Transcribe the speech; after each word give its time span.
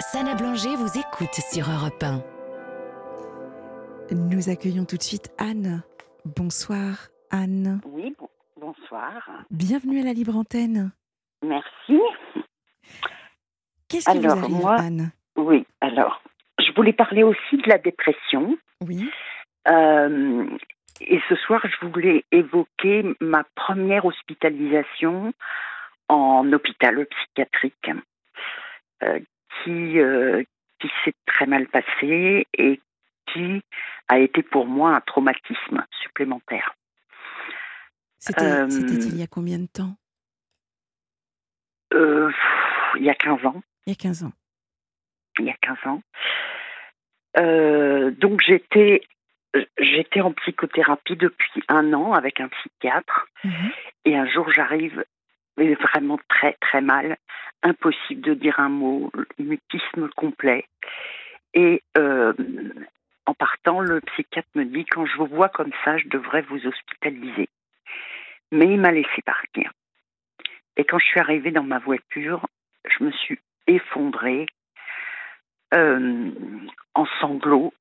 Sana 0.00 0.34
Blanger 0.34 0.76
vous 0.76 0.98
écoute 0.98 1.34
sur 1.34 1.66
Europe 1.70 2.02
1. 2.02 2.22
Nous 4.14 4.48
accueillons 4.50 4.84
tout 4.84 4.96
de 4.96 5.02
suite 5.02 5.30
Anne. 5.38 5.82
Bonsoir 6.24 7.08
Anne. 7.30 7.80
Oui, 7.86 8.14
bon- 8.18 8.28
bonsoir. 8.56 9.28
Bienvenue 9.50 10.00
à 10.00 10.04
la 10.04 10.12
Libre 10.12 10.36
Antenne. 10.36 10.90
Merci. 11.42 12.00
Qu'est-ce 13.88 14.10
qui 14.10 14.18
Alors, 14.18 14.36
vous 14.36 14.44
arrive 14.44 14.56
moi- 14.56 14.76
Anne? 14.76 15.10
Oui, 15.36 15.66
alors, 15.80 16.22
je 16.58 16.72
voulais 16.74 16.92
parler 16.92 17.22
aussi 17.22 17.56
de 17.56 17.68
la 17.68 17.78
dépression. 17.78 18.56
Oui. 18.80 19.08
Euh, 19.68 20.46
et 21.00 21.20
ce 21.28 21.34
soir, 21.36 21.60
je 21.64 21.86
voulais 21.86 22.24
évoquer 22.32 23.04
ma 23.20 23.44
première 23.54 24.04
hospitalisation 24.04 25.32
en 26.08 26.52
hôpital 26.52 27.06
psychiatrique, 27.06 27.90
euh, 29.02 29.18
qui, 29.62 29.98
euh, 30.00 30.42
qui 30.80 30.90
s'est 31.04 31.14
très 31.26 31.46
mal 31.46 31.66
passée 31.68 32.46
et 32.56 32.80
qui 33.32 33.62
a 34.08 34.18
été 34.18 34.42
pour 34.42 34.66
moi 34.66 34.94
un 34.96 35.00
traumatisme 35.00 35.84
supplémentaire. 36.02 36.74
C'était 38.18 38.42
Euh, 38.44 38.66
il 38.68 39.16
y 39.18 39.22
a 39.22 39.26
combien 39.26 39.58
de 39.58 39.66
temps? 39.66 39.96
Euh, 41.92 42.28
pff, 42.28 42.96
il 42.96 43.04
y 43.04 43.10
a 43.10 43.14
15 43.14 43.44
ans. 43.46 43.62
Il 43.86 43.90
y 43.90 43.92
a 43.92 43.96
15 43.96 44.24
ans. 44.24 44.32
il 45.38 45.46
y 45.46 45.50
a 45.50 45.56
15 45.60 45.78
ans. 45.86 46.02
Euh, 47.38 48.10
donc 48.12 48.40
j'étais 48.46 49.02
j'étais 49.78 50.20
en 50.20 50.32
psychothérapie 50.32 51.16
depuis 51.16 51.62
un 51.68 51.92
an 51.92 52.12
avec 52.12 52.40
un 52.40 52.48
psychiatre 52.48 53.26
Mhm. 53.44 53.70
et 54.04 54.16
un 54.16 54.26
jour 54.26 54.50
j'arrive 54.52 55.04
vraiment 55.56 56.18
très 56.28 56.54
très 56.60 56.80
mal, 56.80 57.16
impossible 57.64 58.20
de 58.20 58.34
dire 58.34 58.60
un 58.60 58.68
mot, 58.68 59.10
mutisme 59.38 60.08
complet. 60.16 60.66
Et 61.54 61.82
euh, 61.98 62.32
en 63.26 63.34
partant, 63.34 63.80
le 63.80 64.00
psychiatre 64.02 64.48
me 64.54 64.64
dit 64.64 64.84
quand 64.84 65.06
je 65.06 65.16
vous 65.16 65.26
vois 65.26 65.48
comme 65.48 65.72
ça, 65.84 65.96
je 65.98 66.08
devrais 66.08 66.42
vous 66.42 66.66
hospitaliser. 66.66 67.48
Mais 68.52 68.66
il 68.66 68.80
m'a 68.80 68.92
laissé 68.92 69.22
partir. 69.24 69.72
Et 70.76 70.84
quand 70.84 70.98
je 70.98 71.06
suis 71.06 71.20
arrivée 71.20 71.50
dans 71.50 71.62
ma 71.64 71.78
voiture, 71.78 72.46
je 72.86 73.04
me 73.04 73.10
suis 73.12 73.38
effondrée 73.66 74.46
euh, 75.72 76.30
en 76.94 77.06
sanglots. 77.20 77.72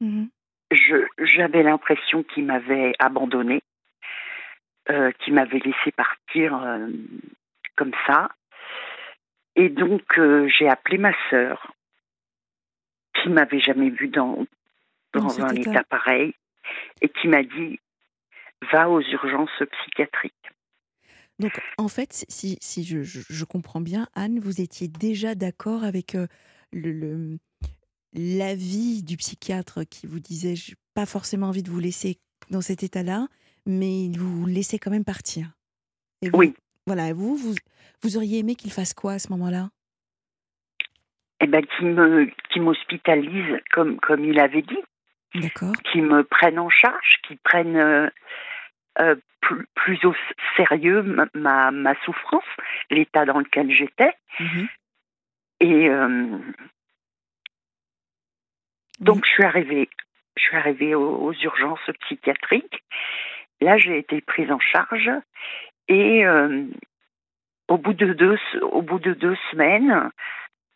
Mhm. 0.00 0.28
Je- 0.70 1.06
J'avais 1.18 1.62
l'impression 1.62 2.22
qu'il 2.22 2.44
m'avait 2.44 2.92
abandonnée, 2.98 3.62
euh, 4.90 5.10
qu'il 5.20 5.34
m'avait 5.34 5.58
laissé 5.58 5.90
partir 5.96 6.54
euh, 6.62 6.88
comme 7.76 7.92
ça. 8.06 8.28
Et 9.56 9.68
donc, 9.68 10.02
euh, 10.18 10.48
j'ai 10.48 10.68
appelé 10.68 10.98
ma 10.98 11.12
sœur, 11.28 11.74
qui 13.14 13.28
m'avait 13.28 13.60
jamais 13.60 13.90
vue 13.90 14.08
dans, 14.08 14.46
Dans 15.12 15.40
un 15.40 15.50
état. 15.54 15.70
état 15.72 15.84
pareil, 15.84 16.34
et 17.02 17.08
qui 17.08 17.28
m'a 17.28 17.42
dit 17.42 17.80
va 18.72 18.88
aux 18.90 19.00
urgences 19.00 19.50
psychiatriques. 19.72 20.34
Donc 21.38 21.52
en 21.78 21.88
fait, 21.88 22.24
si, 22.28 22.58
si 22.60 22.84
je, 22.84 23.02
je- 23.02 23.20
je 23.28 23.44
comprends 23.46 23.80
bien, 23.80 24.06
Anne, 24.14 24.38
vous 24.38 24.60
étiez 24.60 24.88
déjà 24.88 25.34
d'accord 25.34 25.84
avec 25.84 26.14
euh, 26.14 26.26
le, 26.72 26.92
le- 26.92 27.38
l'avis 28.12 29.02
du 29.02 29.16
psychiatre 29.16 29.84
qui 29.88 30.06
vous 30.06 30.20
disait 30.20 30.54
j'ai 30.56 30.74
pas 30.94 31.06
forcément 31.06 31.46
envie 31.48 31.62
de 31.62 31.70
vous 31.70 31.80
laisser 31.80 32.18
dans 32.50 32.60
cet 32.60 32.82
état-là, 32.82 33.28
mais 33.64 34.04
il 34.04 34.18
vous 34.18 34.44
laissait 34.46 34.78
quand 34.78 34.90
même 34.90 35.04
partir. 35.04 35.50
Et 36.20 36.28
vous, 36.28 36.36
Oui. 36.38 36.54
Voilà, 36.86 37.12
vous, 37.12 37.36
vous, 37.36 37.54
vous 38.02 38.16
auriez 38.16 38.40
aimé 38.40 38.54
qu'il 38.54 38.72
fasse 38.72 38.94
quoi 38.94 39.12
à 39.12 39.18
ce 39.18 39.30
moment-là? 39.30 39.70
Eh 41.40 41.46
ben, 41.46 41.64
qui 41.64 41.84
me, 41.84 42.30
qui 42.50 42.60
m'hospitalise 42.60 43.60
comme, 43.72 43.98
comme 44.00 44.24
il 44.24 44.38
avait 44.38 44.62
dit. 44.62 44.78
D'accord 45.34 45.74
qui 45.92 46.00
me 46.00 46.24
prennent 46.24 46.58
en 46.58 46.70
charge, 46.70 47.20
qui 47.26 47.36
prennent 47.36 47.76
euh, 47.76 48.10
euh, 48.98 49.14
plus, 49.40 49.66
plus 49.74 50.04
au 50.04 50.14
sérieux 50.56 51.02
ma, 51.02 51.26
ma, 51.34 51.70
ma 51.70 51.94
souffrance, 52.04 52.42
l'état 52.90 53.24
dans 53.24 53.38
lequel 53.38 53.70
j'étais. 53.70 54.12
Mhm. 54.40 54.68
Et 55.60 55.88
euh, 55.88 56.38
donc 58.98 59.24
je 59.24 59.30
suis 59.30 59.44
arrivée, 59.44 59.88
je 60.36 60.42
suis 60.42 60.56
arrivée 60.56 60.94
aux, 60.94 61.16
aux 61.16 61.32
urgences 61.32 61.90
psychiatriques. 62.00 62.82
Là, 63.60 63.78
j'ai 63.78 63.98
été 63.98 64.20
prise 64.22 64.50
en 64.50 64.58
charge 64.58 65.10
et 65.90 66.24
euh, 66.24 66.66
au 67.68 67.76
bout 67.76 67.94
de 67.94 68.12
deux, 68.12 68.38
au 68.62 68.80
bout 68.80 69.00
de 69.00 69.12
deux 69.12 69.36
semaines, 69.50 70.10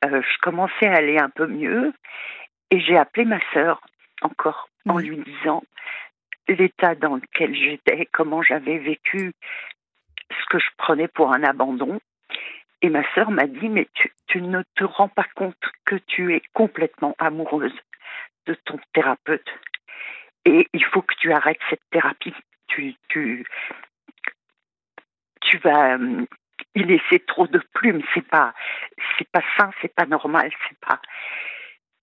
euh, 0.05 0.23
je 0.23 0.39
commençais 0.43 0.89
à 0.89 0.97
aller 0.97 1.19
un 1.19 1.31
peu 1.31 1.47
mieux 1.47 1.93
et 2.71 2.81
j'ai 2.81 2.99
appelé 2.99 3.25
ma 3.25 3.39
sœur 3.53 3.81
encore 4.23 4.69
en 4.89 4.99
lui 4.99 5.19
disant 5.19 5.63
l'état 6.49 6.97
dans 6.97 7.15
lequel 7.15 7.55
j'étais, 7.55 8.07
comment 8.13 8.43
j'avais 8.43 8.79
vécu 8.79 9.33
ce 10.31 10.47
que 10.51 10.59
je 10.59 10.69
prenais 10.77 11.09
pour 11.09 11.33
un 11.33 11.45
abandon. 11.45 12.01
Et 12.83 12.91
ma 12.91 13.05
sœur 13.15 13.31
m'a 13.31 13.47
dit, 13.47 13.69
mais 13.69 13.87
tu, 13.95 14.13
tu 14.27 14.43
ne 14.43 14.63
te 14.75 14.85
rends 14.85 15.09
pas 15.09 15.27
compte 15.37 15.57
que 15.87 15.95
tu 15.95 16.35
es 16.35 16.43
complètement 16.53 17.15
amoureuse 17.19 17.79
de 18.47 18.55
ton 18.65 18.79
thérapeute. 18.93 19.49
Et 20.45 20.69
il 20.75 20.85
faut 20.85 21.03
que 21.03 21.15
tu 21.15 21.33
arrêtes 21.33 21.61
cette 21.71 21.89
thérapie. 21.91 22.35
Tu, 22.67 22.95
tu, 23.09 23.47
tu 25.45 25.59
vas 25.59 25.97
euh, 25.97 26.27
y 26.75 26.83
laisser 26.83 27.21
trop 27.21 27.47
de 27.47 27.61
plumes. 27.75 28.03
C'est 28.13 28.27
pas, 28.27 28.55
c'est 29.19 29.29
pas 29.31 29.43
sain, 29.57 29.71
c'est 29.81 29.95
pas 29.95 30.07
normal, 30.07 30.51
c'est 30.69 30.79
pas. 30.81 31.01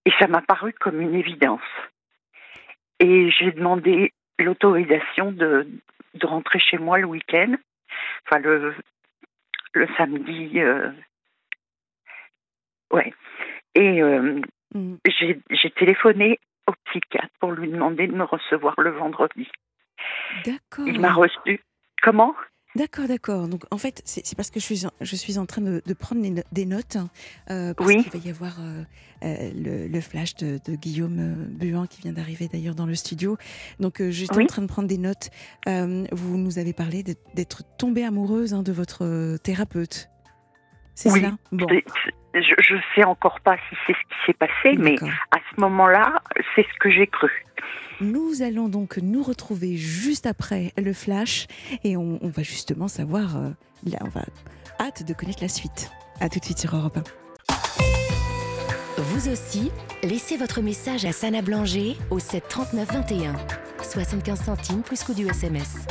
Et 0.04 0.12
ça 0.18 0.26
m'a 0.26 0.42
paru 0.42 0.72
comme 0.72 1.00
une 1.00 1.14
évidence. 1.14 1.60
Et 2.98 3.30
j'ai 3.30 3.52
demandé 3.52 4.12
l'autorisation 4.38 5.32
de, 5.32 5.68
de 6.14 6.26
rentrer 6.26 6.58
chez 6.58 6.78
moi 6.78 6.98
le 6.98 7.06
week-end, 7.06 7.54
enfin 8.26 8.38
le, 8.40 8.74
le 9.72 9.88
samedi. 9.96 10.60
euh, 10.60 10.90
ouais. 12.92 13.12
Et 13.74 14.02
euh, 14.02 14.40
j'ai 15.06 15.40
j'ai 15.50 15.70
téléphoné 15.70 16.38
au 16.66 16.72
psychiatre 16.86 17.34
pour 17.40 17.52
lui 17.52 17.68
demander 17.68 18.06
de 18.06 18.14
me 18.14 18.24
recevoir 18.24 18.74
le 18.78 18.90
vendredi. 18.90 19.50
D'accord. 20.44 20.86
Il 20.86 21.00
m'a 21.00 21.12
reçu. 21.12 21.60
Comment? 22.02 22.34
D'accord, 22.74 23.06
d'accord. 23.06 23.48
Donc 23.48 23.64
en 23.70 23.76
fait, 23.76 24.00
c'est 24.06 24.34
parce 24.34 24.50
que 24.50 24.58
je 24.58 24.64
suis 24.64 24.86
en, 24.86 24.90
je 25.02 25.14
suis 25.14 25.36
en 25.36 25.44
train 25.44 25.60
de, 25.60 25.82
de 25.84 25.92
prendre 25.94 26.22
no- 26.26 26.42
des 26.52 26.64
notes, 26.64 26.96
hein, 26.96 27.10
euh, 27.50 27.74
parce 27.74 27.88
Oui. 27.88 28.02
qu'il 28.02 28.10
va 28.12 28.18
y 28.26 28.30
avoir 28.30 28.56
euh, 28.60 28.82
euh, 29.24 29.50
le, 29.54 29.88
le 29.88 30.00
flash 30.00 30.34
de, 30.36 30.58
de 30.64 30.74
Guillaume 30.74 31.18
euh, 31.18 31.34
Buan 31.48 31.86
qui 31.86 32.00
vient 32.00 32.12
d'arriver 32.14 32.48
d'ailleurs 32.50 32.74
dans 32.74 32.86
le 32.86 32.94
studio. 32.94 33.36
Donc 33.78 34.00
euh, 34.00 34.10
j'étais 34.10 34.38
en 34.42 34.46
train 34.46 34.62
de 34.62 34.68
prendre 34.68 34.88
des 34.88 34.96
notes. 34.96 35.28
Euh, 35.68 36.04
vous 36.12 36.38
nous 36.38 36.58
avez 36.58 36.72
parlé 36.72 37.02
d'être 37.34 37.62
tombée 37.76 38.04
amoureuse 38.04 38.54
hein, 38.54 38.62
de 38.62 38.72
votre 38.72 39.36
thérapeute. 39.42 40.08
C'est 40.94 41.10
Oui. 41.10 41.20
cela 41.20 41.32
Bon, 41.52 41.66
C'est- 41.68 41.84
c'est- 42.04 42.14
Je 42.34 42.74
ne 42.74 42.80
sais 42.94 43.04
encore 43.04 43.40
pas 43.40 43.56
si 43.68 43.76
c'est 43.86 43.92
ce 43.92 43.98
qui 43.98 44.14
s'est 44.26 44.32
passé, 44.32 44.76
mais 44.78 44.96
à 45.32 45.36
ce 45.54 45.60
moment-là, 45.60 46.22
c'est 46.54 46.62
ce 46.62 46.78
que 46.80 46.90
j'ai 46.90 47.06
cru. 47.06 47.30
Nous 48.00 48.40
allons 48.40 48.68
donc 48.70 48.96
nous 48.96 49.22
retrouver 49.22 49.76
juste 49.76 50.24
après 50.24 50.72
le 50.78 50.94
flash 50.94 51.46
et 51.84 51.96
on, 51.98 52.18
on 52.22 52.28
va 52.28 52.42
justement 52.42 52.88
savoir. 52.88 53.36
euh, 53.36 53.50
là, 53.84 53.98
on 54.00 54.08
va 54.08 54.22
hâte 54.80 55.02
de 55.06 55.12
connaître 55.12 55.42
la 55.42 55.48
suite. 55.48 55.90
À 56.20 56.30
tout 56.30 56.38
de 56.38 56.44
suite 56.46 56.58
sur 56.58 56.74
Europe 56.74 56.96
1. 56.96 57.02
Vous 58.98 59.28
aussi, 59.28 59.70
laissez 60.02 60.36
votre 60.38 60.62
message 60.62 61.04
à 61.04 61.12
Sana 61.12 61.42
Blanger 61.42 61.96
au 62.10 62.18
7 62.18 62.48
39 62.48 62.88
21. 62.92 63.34
75 63.82 64.40
centimes 64.42 64.82
plus 64.82 65.02
coût 65.04 65.12
du 65.14 65.26
SMS. 65.28 65.86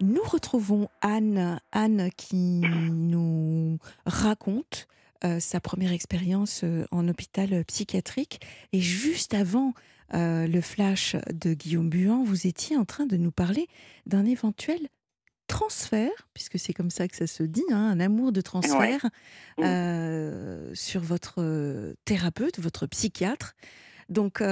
Nous 0.00 0.22
retrouvons 0.22 0.88
Anne, 1.00 1.60
Anne 1.72 2.10
qui 2.16 2.60
nous 2.90 3.78
raconte 4.04 4.88
euh, 5.24 5.40
sa 5.40 5.60
première 5.60 5.92
expérience 5.92 6.60
euh, 6.64 6.84
en 6.90 7.08
hôpital 7.08 7.64
psychiatrique. 7.64 8.40
Et 8.72 8.80
juste 8.80 9.32
avant 9.32 9.72
euh, 10.14 10.46
le 10.46 10.60
flash 10.60 11.16
de 11.32 11.54
Guillaume 11.54 11.88
Buan, 11.88 12.24
vous 12.24 12.46
étiez 12.46 12.76
en 12.76 12.84
train 12.84 13.06
de 13.06 13.16
nous 13.16 13.30
parler 13.32 13.68
d'un 14.04 14.26
éventuel 14.26 14.88
transfert, 15.46 16.10
puisque 16.34 16.58
c'est 16.58 16.74
comme 16.74 16.90
ça 16.90 17.08
que 17.08 17.16
ça 17.16 17.26
se 17.26 17.42
dit, 17.42 17.64
hein, 17.70 17.90
un 17.90 18.00
amour 18.00 18.32
de 18.32 18.40
transfert 18.40 19.06
Mm. 19.58 19.62
euh, 19.64 20.74
sur 20.74 21.00
votre 21.00 21.94
thérapeute, 22.04 22.58
votre 22.60 22.86
psychiatre. 22.86 23.54
Donc 24.10 24.42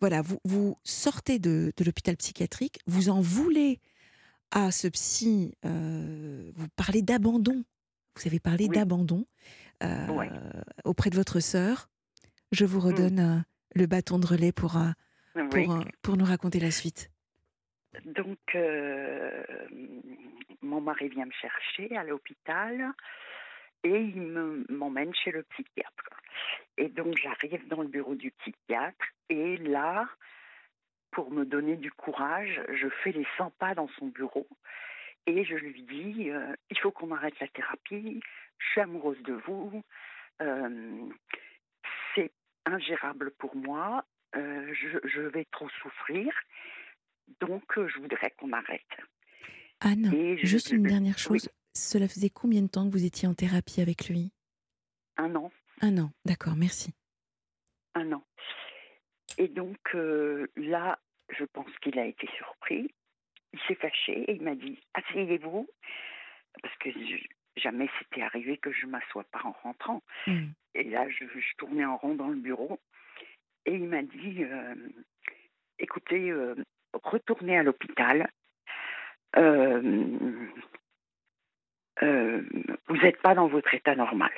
voilà, 0.00 0.22
vous, 0.22 0.38
vous 0.44 0.76
sortez 0.84 1.38
de, 1.40 1.72
de 1.76 1.84
l'hôpital 1.84 2.16
psychiatrique, 2.16 2.78
vous 2.86 3.08
en 3.08 3.20
voulez 3.20 3.80
à 4.50 4.70
ce 4.70 4.88
psy, 4.88 5.54
euh, 5.64 6.50
vous 6.54 6.68
parlez 6.76 7.02
d'abandon. 7.02 7.64
Vous 8.16 8.26
avez 8.26 8.40
parlé 8.40 8.66
Oui. 8.68 8.76
d'abandon 8.76 9.26
euh, 9.82 10.06
Ouais. 10.08 10.30
auprès 10.84 11.10
de 11.10 11.16
votre 11.16 11.40
sœur. 11.40 11.88
Je 12.52 12.64
vous 12.64 12.80
redonne 12.80 13.18
euh, 13.20 13.38
le 13.74 13.86
bâton 13.86 14.18
de 14.18 14.26
relais 14.26 14.52
pour, 14.52 14.72
pour, 15.34 15.42
Oui. 15.54 15.66
pour 16.02 16.16
nous 16.16 16.24
raconter 16.24 16.60
la 16.60 16.70
suite. 16.70 17.10
Donc, 18.04 18.38
euh, 18.54 19.42
mon 20.62 20.80
mari 20.80 21.08
vient 21.08 21.26
me 21.26 21.32
chercher 21.32 21.96
à 21.96 22.04
l'hôpital 22.04 22.92
et 23.84 24.00
il 24.00 24.20
m'emmène 24.70 25.14
chez 25.14 25.30
le 25.30 25.42
psychiatre. 25.44 26.10
Et 26.78 26.88
donc 26.88 27.16
j'arrive 27.22 27.66
dans 27.68 27.82
le 27.82 27.88
bureau 27.88 28.14
du 28.14 28.30
psychiatre 28.32 29.04
et 29.30 29.56
là, 29.58 30.06
pour 31.16 31.30
me 31.30 31.46
donner 31.46 31.76
du 31.76 31.90
courage, 31.90 32.60
je 32.74 32.88
fais 33.02 33.10
les 33.10 33.26
100 33.38 33.50
pas 33.58 33.74
dans 33.74 33.88
son 33.98 34.08
bureau 34.08 34.46
et 35.24 35.46
je 35.46 35.54
lui 35.54 35.82
dis, 35.84 36.28
euh, 36.28 36.54
il 36.70 36.78
faut 36.78 36.90
qu'on 36.90 37.10
arrête 37.10 37.40
la 37.40 37.48
thérapie, 37.48 38.20
je 38.58 38.66
suis 38.66 38.82
amoureuse 38.82 39.22
de 39.22 39.32
vous, 39.32 39.82
euh, 40.42 41.08
c'est 42.14 42.30
ingérable 42.66 43.30
pour 43.38 43.56
moi, 43.56 44.04
euh, 44.36 44.74
je, 44.74 45.20
vais 45.22 45.46
trop 45.52 45.70
souffrir, 45.80 46.34
donc 47.40 47.64
je 47.74 47.98
voudrais 47.98 48.34
qu'on 48.38 48.52
arrête. 48.52 48.82
Anne, 49.80 50.36
juste 50.42 50.70
une 50.70 50.82
dernière 50.82 51.16
chose, 51.16 51.48
cela 51.72 52.08
faisait 52.08 52.28
combien 52.28 52.60
de 52.60 52.68
temps 52.68 52.86
que 52.86 52.92
vous 52.92 53.06
étiez 53.06 53.26
en 53.26 53.32
thérapie 53.32 53.80
avec 53.80 54.10
lui? 54.10 54.32
Un 55.16 55.34
an. 55.34 55.50
Un 55.80 55.96
an, 55.96 56.10
d'accord, 56.26 56.56
merci. 56.56 56.92
Un 57.94 58.12
an. 58.12 58.22
Et 59.38 59.48
donc 59.48 59.78
là, 60.56 60.98
je 61.30 61.44
pense 61.44 61.70
qu'il 61.80 61.98
a 61.98 62.04
été 62.04 62.28
surpris 62.36 62.90
il 63.56 63.60
s'est 63.66 63.74
fâché 63.74 64.30
et 64.30 64.34
il 64.34 64.42
m'a 64.42 64.54
dit 64.54 64.78
Asseyez-vous, 64.94 65.68
parce 66.62 66.76
que 66.78 66.90
jamais 67.56 67.88
c'était 67.98 68.22
arrivé 68.22 68.58
que 68.58 68.72
je 68.72 68.86
m'assois 68.86 69.24
pas 69.24 69.40
en 69.44 69.52
rentrant. 69.62 70.02
Mm. 70.26 70.48
Et 70.74 70.84
là, 70.84 71.08
je, 71.08 71.24
tournais 71.56 71.84
en 71.84 71.96
rond 71.96 72.14
dans 72.14 72.28
le 72.28 72.36
bureau 72.36 72.78
et 73.64 73.74
il 73.74 73.88
m'a 73.88 74.02
dit 74.02 74.44
euh, 74.44 74.74
Écoutez, 75.78 76.30
euh, 76.30 76.54
retournez 77.02 77.58
à 77.58 77.62
l'hôpital. 77.62 78.30
Euh, 79.36 79.80
vous 82.88 82.96
n'êtes 82.98 83.20
pas 83.22 83.34
dans 83.34 83.48
votre 83.48 83.72
état 83.74 83.94
normal. 83.94 84.30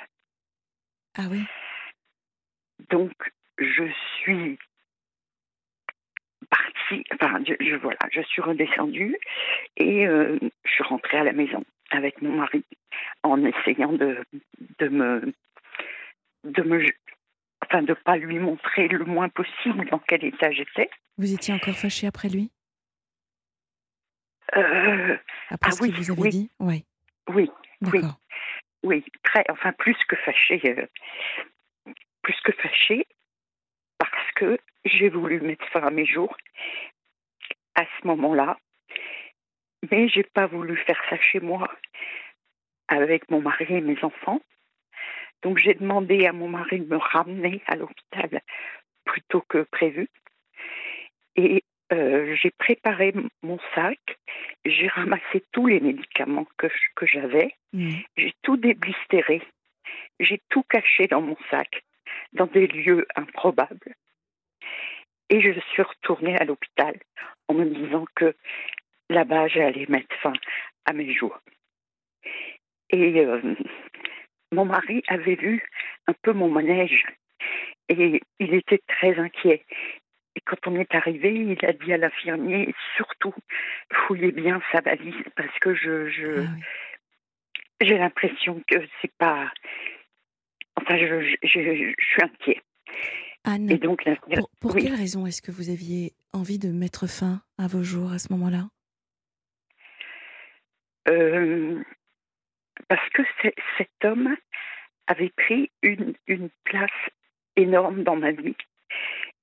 Ah 1.17 1.27
oui. 1.29 1.43
Donc, 2.89 3.11
je 3.57 3.91
suis 4.17 4.57
enfin, 7.13 7.41
je, 7.45 7.75
voilà, 7.75 7.99
je 8.11 8.21
suis 8.21 8.41
redescendue 8.41 9.17
et 9.77 10.07
euh, 10.07 10.37
je 10.65 10.71
suis 10.71 10.83
rentrée 10.83 11.17
à 11.17 11.23
la 11.23 11.33
maison 11.33 11.63
avec 11.91 12.21
mon 12.21 12.35
mari 12.35 12.63
en 13.23 13.43
essayant 13.43 13.93
de, 13.93 14.23
de 14.79 14.87
me, 14.87 15.33
de 16.43 16.61
me, 16.63 16.85
enfin, 17.65 17.81
de 17.83 17.93
pas 17.93 18.17
lui 18.17 18.39
montrer 18.39 18.87
le 18.87 19.05
moins 19.05 19.29
possible 19.29 19.89
dans 19.89 19.99
quel 19.99 20.23
état 20.23 20.51
j'étais. 20.51 20.89
Vous 21.17 21.33
étiez 21.33 21.53
encore 21.53 21.75
fâchée 21.75 22.07
après 22.07 22.29
lui? 22.29 22.51
Euh, 24.55 25.17
Après 25.49 25.69
ah 25.69 25.71
ce 25.71 25.81
qu'il 25.83 25.93
vous 25.93 26.11
avait 26.11 26.29
dit? 26.29 26.49
Oui. 26.59 26.85
Oui, 27.27 27.51
oui. 27.81 28.01
Oui, 28.81 29.03
très, 29.23 29.43
enfin, 29.49 29.73
plus 29.73 29.97
que 30.07 30.15
fâchée. 30.15 30.61
Euh, 30.65 30.85
plus 32.21 32.39
que 32.43 32.51
fâchée, 32.53 33.05
que 34.39 34.57
j'ai 34.85 35.09
voulu 35.09 35.41
mettre 35.41 35.67
fin 35.67 35.81
à 35.81 35.91
mes 35.91 36.05
jours 36.05 36.35
à 37.75 37.83
ce 37.83 38.07
moment-là, 38.07 38.57
mais 39.91 40.07
j'ai 40.07 40.23
pas 40.23 40.47
voulu 40.47 40.77
faire 40.77 41.01
ça 41.09 41.17
chez 41.19 41.41
moi 41.41 41.69
avec 42.87 43.29
mon 43.29 43.41
mari 43.41 43.65
et 43.69 43.81
mes 43.81 44.01
enfants. 44.01 44.41
Donc 45.41 45.57
j'ai 45.57 45.73
demandé 45.73 46.25
à 46.25 46.31
mon 46.33 46.47
mari 46.47 46.79
de 46.79 46.93
me 46.93 46.97
ramener 46.97 47.61
à 47.67 47.75
l'hôpital 47.75 48.41
plus 49.03 49.21
tôt 49.23 49.43
que 49.47 49.63
prévu. 49.63 50.07
Et 51.35 51.63
euh, 51.91 52.35
j'ai 52.41 52.51
préparé 52.51 53.13
mon 53.43 53.59
sac, 53.75 53.99
j'ai 54.65 54.87
ramassé 54.87 55.43
tous 55.51 55.67
les 55.67 55.79
médicaments 55.81 56.47
que, 56.57 56.67
que 56.95 57.05
j'avais, 57.05 57.55
mmh. 57.73 57.91
j'ai 58.17 58.33
tout 58.41 58.57
déblistéré, 58.57 59.41
j'ai 60.19 60.41
tout 60.49 60.63
caché 60.63 61.07
dans 61.07 61.21
mon 61.21 61.37
sac, 61.49 61.83
dans 62.33 62.47
des 62.47 62.67
lieux 62.67 63.05
improbables. 63.15 63.95
Et 65.29 65.41
je 65.41 65.59
suis 65.71 65.81
retournée 65.81 66.37
à 66.37 66.45
l'hôpital 66.45 66.95
en 67.47 67.53
me 67.53 67.65
disant 67.65 68.05
que 68.15 68.35
là-bas, 69.09 69.47
j'allais 69.47 69.85
mettre 69.87 70.15
fin 70.21 70.33
à 70.85 70.93
mes 70.93 71.13
jours. 71.13 71.39
Et 72.89 73.19
euh, 73.19 73.55
mon 74.51 74.65
mari 74.65 75.03
avait 75.07 75.35
vu 75.35 75.63
un 76.07 76.13
peu 76.23 76.33
mon 76.33 76.49
manège 76.49 77.05
et 77.87 78.21
il 78.39 78.53
était 78.53 78.81
très 78.87 79.17
inquiet. 79.19 79.65
Et 80.35 80.41
quand 80.41 80.67
on 80.67 80.75
est 80.75 80.93
arrivé, 80.95 81.33
il 81.33 81.65
a 81.65 81.73
dit 81.73 81.93
à 81.93 81.97
l'infirmier 81.97 82.73
surtout 82.95 83.33
fouillez 83.91 84.31
bien 84.31 84.61
sa 84.71 84.81
valise 84.81 85.23
parce 85.35 85.57
que 85.59 85.73
je, 85.73 86.07
je 86.09 86.41
ah 86.41 86.45
j'ai 87.81 87.97
l'impression 87.97 88.61
que 88.67 88.77
c'est 89.01 89.13
pas. 89.17 89.51
Enfin, 90.75 90.97
je, 90.97 91.21
je, 91.43 91.93
je 91.97 92.05
suis 92.05 92.23
inquiet. 92.23 92.61
Anne, 93.45 93.67
donc, 93.77 94.03
pour, 94.59 94.75
quelle 94.75 94.95
raison 94.95 95.25
est-ce 95.25 95.41
que 95.41 95.51
vous 95.51 95.69
aviez 95.69 96.13
envie 96.33 96.59
de 96.59 96.69
mettre 96.69 97.07
fin 97.07 97.41
à 97.57 97.67
vos 97.67 97.83
jours 97.83 98.11
à 98.11 98.19
ce 98.19 98.31
moment-là? 98.33 98.69
Euh, 101.07 101.81
Parce 102.87 103.09
que 103.09 103.21
cet 103.77 103.89
homme 104.03 104.35
avait 105.07 105.31
pris 105.35 105.71
une, 105.81 106.13
une, 106.27 106.49
place 106.65 106.91
énorme 107.55 108.03
dans 108.03 108.15
ma 108.15 108.31
vie. 108.31 108.55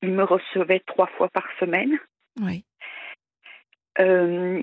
Il 0.03 0.13
me 0.13 0.25
recevait 0.25 0.83
trois 0.87 1.09
fois 1.09 1.29
par 1.29 1.49
semaine. 1.59 1.99
Oui. 2.41 2.65
Euh, 3.99 4.63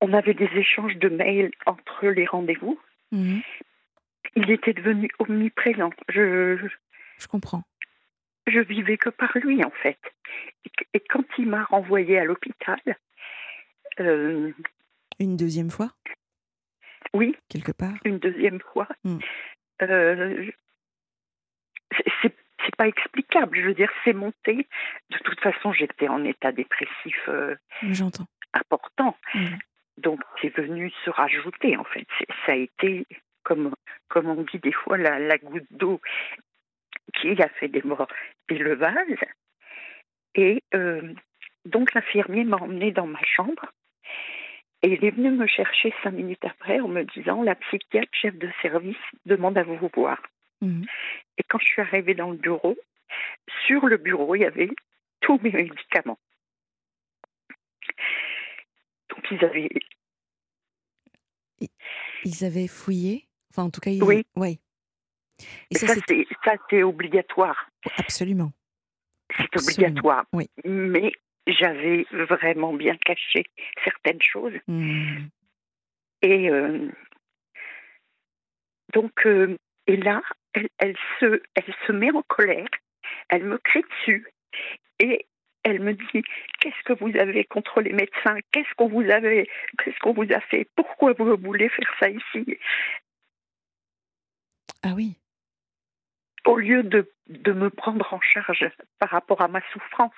on 0.00 0.12
avait 0.12 0.34
des 0.34 0.50
échanges 0.56 0.96
de 0.96 1.08
mails 1.08 1.52
entre 1.66 2.06
les 2.06 2.26
rendez-vous. 2.26 2.78
Mmh. 3.12 3.40
Il 4.34 4.50
était 4.50 4.72
devenu 4.72 5.10
omniprésent. 5.18 5.90
Je, 6.08 6.56
je 7.18 7.26
comprends 7.28 7.62
je 8.46 8.60
vivais 8.60 8.96
que 8.96 9.10
par 9.10 9.30
lui 9.34 9.64
en 9.64 9.70
fait. 9.70 9.98
Et, 10.94 11.00
quand 11.00 11.24
il 11.38 11.48
m'a 11.48 11.64
renvoyé 11.64 12.18
à 12.18 12.24
l'hôpital. 12.24 12.80
Euh, 14.00 14.52
une 15.18 15.36
deuxième 15.36 15.70
fois? 15.70 15.90
Oui. 17.14 17.36
Quelque 17.48 17.72
part? 17.72 17.94
Une 18.04 18.18
deuxième 18.18 18.60
fois. 18.60 18.88
Hmm. 19.04 19.18
Euh, 19.82 20.50
c'est 22.20 22.76
pas 22.76 22.88
explicable. 22.88 23.56
Je 23.56 23.66
veux 23.66 23.74
dire, 23.74 23.90
c'est 24.04 24.12
monté. 24.12 24.66
De 25.10 25.18
toute 25.18 25.40
façon, 25.40 25.72
j'étais 25.72 26.08
en 26.08 26.24
état 26.24 26.52
dépressif 26.52 27.16
euh, 27.28 27.56
J'entends. 27.82 28.26
important. 28.52 29.16
Hmm. 29.34 29.56
Donc, 29.98 30.20
c'est 30.40 30.54
venu 30.56 30.90
se 31.04 31.10
rajouter, 31.10 31.76
en 31.76 31.84
fait. 31.84 32.06
Ça 32.46 32.52
a 32.52 32.56
été, 32.56 33.06
comme, 33.42 33.74
comme 34.08 34.28
on 34.28 34.42
dit 34.42 34.58
des 34.58 34.72
fois, 34.72 34.96
la, 34.96 35.18
la 35.18 35.38
goutte 35.38 35.66
d'eau 35.70 36.00
qui 37.14 37.40
a 37.42 37.48
fait 37.48 37.68
des, 37.68 37.82
des 38.48 38.58
levages. 38.58 39.24
Et 40.34 40.62
euh, 40.74 41.14
donc 41.64 41.92
l'infirmier 41.94 42.44
m'a 42.44 42.56
emmené 42.56 42.90
dans 42.92 43.06
ma 43.06 43.22
chambre. 43.24 43.66
Et 44.82 44.94
il 44.94 45.04
est 45.04 45.10
venu 45.10 45.30
me 45.30 45.46
chercher 45.46 45.94
cinq 46.02 46.12
minutes 46.12 46.44
après 46.44 46.80
en 46.80 46.88
me 46.88 47.04
disant 47.04 47.42
la 47.42 47.54
psychiatre 47.54 48.08
chef 48.12 48.36
de 48.36 48.50
service 48.62 48.96
demande 49.26 49.56
à 49.56 49.62
vous 49.62 49.90
voir. 49.94 50.20
Mhm. 50.60 50.86
Et 51.38 51.42
quand 51.44 51.58
je 51.60 51.66
suis 51.66 51.82
arrivée 51.82 52.14
dans 52.14 52.30
le 52.30 52.36
bureau, 52.36 52.76
sur 53.66 53.86
le 53.86 53.96
bureau, 53.96 54.34
il 54.34 54.40
y 54.40 54.44
avait 54.44 54.70
tous 55.20 55.38
mes 55.42 55.52
médicaments. 55.52 56.18
Donc 59.10 59.24
ils 59.30 59.44
avaient. 59.44 59.68
Ils 62.24 62.44
avaient 62.44 62.68
fouillé? 62.68 63.28
Enfin, 63.50 63.64
en 63.64 63.70
tout 63.70 63.80
cas, 63.80 63.90
ils... 63.90 64.02
oui. 64.02 64.24
oui. 64.34 64.58
Et 65.70 65.74
ça, 65.76 65.94
c'est 66.70 66.82
obligatoire. 66.82 67.68
Absolument. 67.98 68.52
C'est 69.36 69.56
obligatoire. 69.56 70.24
Oui. 70.32 70.48
Mais 70.64 71.12
j'avais 71.46 72.06
vraiment 72.12 72.72
bien 72.72 72.96
caché 72.96 73.44
certaines 73.84 74.22
choses. 74.22 74.54
Mmh. 74.68 75.26
Et 76.22 76.50
euh, 76.50 76.88
donc, 78.92 79.26
euh, 79.26 79.56
et 79.86 79.96
là, 79.96 80.22
elle, 80.52 80.68
elle, 80.78 80.96
se, 81.18 81.42
elle 81.54 81.74
se 81.86 81.92
met 81.92 82.12
en 82.12 82.22
colère, 82.22 82.68
elle 83.28 83.44
me 83.44 83.58
crie 83.58 83.82
dessus 83.82 84.26
et 84.98 85.26
elle 85.64 85.80
me 85.80 85.94
dit 85.94 86.22
qu'est-ce 86.60 86.82
que 86.84 86.92
vous 86.92 87.16
avez 87.18 87.44
contre 87.44 87.80
les 87.80 87.92
médecins? 87.92 88.36
Qu'est-ce 88.52 88.72
qu'on 88.76 88.88
vous 88.88 89.08
avait 89.10 89.48
Qu'est-ce 89.78 89.98
qu'on 89.98 90.12
vous 90.12 90.32
a 90.32 90.40
fait? 90.40 90.68
Pourquoi 90.76 91.12
vous 91.14 91.36
voulez 91.36 91.68
faire 91.68 91.94
ça 91.98 92.08
ici? 92.08 92.58
Ah 94.82 94.92
oui 94.94 95.16
au 96.46 96.56
lieu 96.56 96.82
de, 96.82 97.06
me 97.52 97.70
prendre 97.70 98.12
en 98.12 98.20
charge 98.20 98.68
par 98.98 99.10
rapport 99.10 99.42
à 99.42 99.48
ma 99.48 99.60
souffrance 99.72 100.12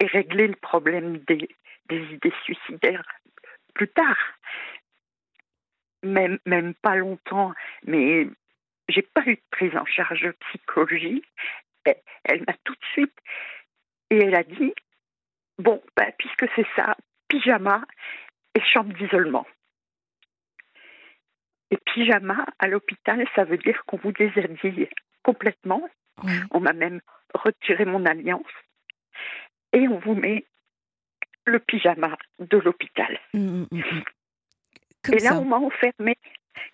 et 0.00 0.06
régler 0.06 0.46
le 0.46 0.56
problème 0.56 1.18
des, 1.18 1.48
idées 1.90 2.32
suicidaires 2.44 3.04
plus 3.74 3.88
tard, 3.88 4.18
même, 6.02 6.38
pas 6.82 6.96
longtemps, 6.96 7.52
mais 7.84 8.28
j'ai 8.88 9.02
pas 9.02 9.22
eu 9.26 9.36
de 9.36 9.42
prise 9.50 9.76
en 9.76 9.84
charge 9.84 10.22
de 10.22 10.34
psychologie. 10.48 11.22
Elle, 11.84 12.44
m'a 12.46 12.54
tout 12.64 12.74
de 12.74 12.86
suite 12.92 13.16
et 14.10 14.18
elle 14.18 14.34
a 14.34 14.44
dit 14.44 14.74
bon, 15.58 15.82
bah, 15.96 16.10
puisque 16.18 16.46
c'est 16.54 16.66
ça, 16.76 16.96
pyjama 17.28 17.84
et 18.54 18.60
chambre 18.60 18.92
d'isolement. 18.94 19.46
Et 21.70 21.76
pyjama 21.76 22.46
à 22.58 22.66
l'hôpital, 22.66 23.26
ça 23.34 23.44
veut 23.44 23.58
dire 23.58 23.84
qu'on 23.86 23.98
vous 23.98 24.12
déshabille 24.12 24.88
complètement. 25.22 25.82
On 26.50 26.60
m'a 26.60 26.72
même 26.72 27.00
retiré 27.34 27.84
mon 27.84 28.04
alliance. 28.04 28.42
Et 29.72 29.88
on 29.88 29.98
vous 29.98 30.14
met 30.14 30.44
le 31.46 31.58
pyjama 31.58 32.16
de 32.38 32.58
l'hôpital. 32.58 33.18
Mmh, 33.32 33.64
et 35.12 35.18
là, 35.20 35.38
on 35.38 35.44
m'a 35.44 35.56
enfermée. 35.56 36.16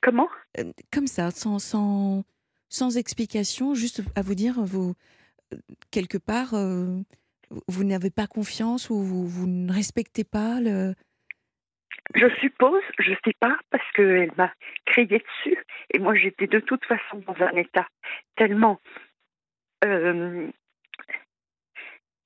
Comment? 0.00 0.28
Euh, 0.58 0.72
Comme 0.92 1.06
ça, 1.06 1.30
sans, 1.30 1.58
sans, 1.58 2.24
sans 2.68 2.96
explication, 2.96 3.74
juste 3.74 4.02
à 4.14 4.22
vous 4.22 4.34
dire, 4.34 4.54
vous, 4.64 4.94
euh, 5.52 5.58
quelque 5.90 6.18
part, 6.18 6.54
euh, 6.54 6.98
vous 7.68 7.84
n'avez 7.84 8.10
pas 8.10 8.26
confiance 8.26 8.90
ou 8.90 9.00
vous, 9.00 9.26
vous, 9.26 9.46
ne 9.46 9.72
respectez 9.72 10.24
pas 10.24 10.60
le. 10.60 10.94
Je 12.14 12.28
suppose, 12.40 12.82
je 12.98 13.10
ne 13.10 13.16
sais 13.24 13.34
pas, 13.40 13.56
parce 13.70 13.90
qu'elle 13.92 14.32
m'a 14.36 14.52
crié 14.84 15.18
dessus. 15.18 15.58
Et 15.90 15.98
moi, 15.98 16.14
j'étais 16.14 16.46
de 16.46 16.60
toute 16.60 16.84
façon 16.84 17.22
dans 17.26 17.44
un 17.44 17.52
état 17.52 17.86
tellement. 18.36 18.80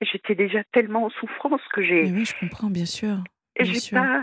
j'étais 0.01 0.35
déjà 0.35 0.63
tellement 0.71 1.05
en 1.05 1.09
souffrance 1.09 1.61
que 1.73 1.81
j'ai. 1.81 2.03
Oui, 2.11 2.25
je 2.25 2.37
comprends, 2.39 2.69
bien 2.69 2.85
sûr. 2.85 3.17
Bien 3.55 3.65
j'ai 3.73 3.95
pas 3.95 4.21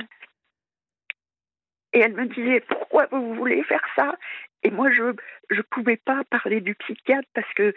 et 1.93 2.01
elle 2.01 2.15
me 2.15 2.27
disait 2.27 2.61
pourquoi 2.61 3.07
vous 3.11 3.35
voulez 3.35 3.63
faire 3.65 3.85
ça? 3.97 4.15
Et 4.63 4.71
moi 4.71 4.91
je 4.91 5.15
je 5.51 5.63
pouvais 5.63 5.97
pas 5.97 6.25
parler 6.25 6.61
du 6.61 6.75
psychiatre 6.75 7.29
parce 7.35 7.53
que 7.55 7.75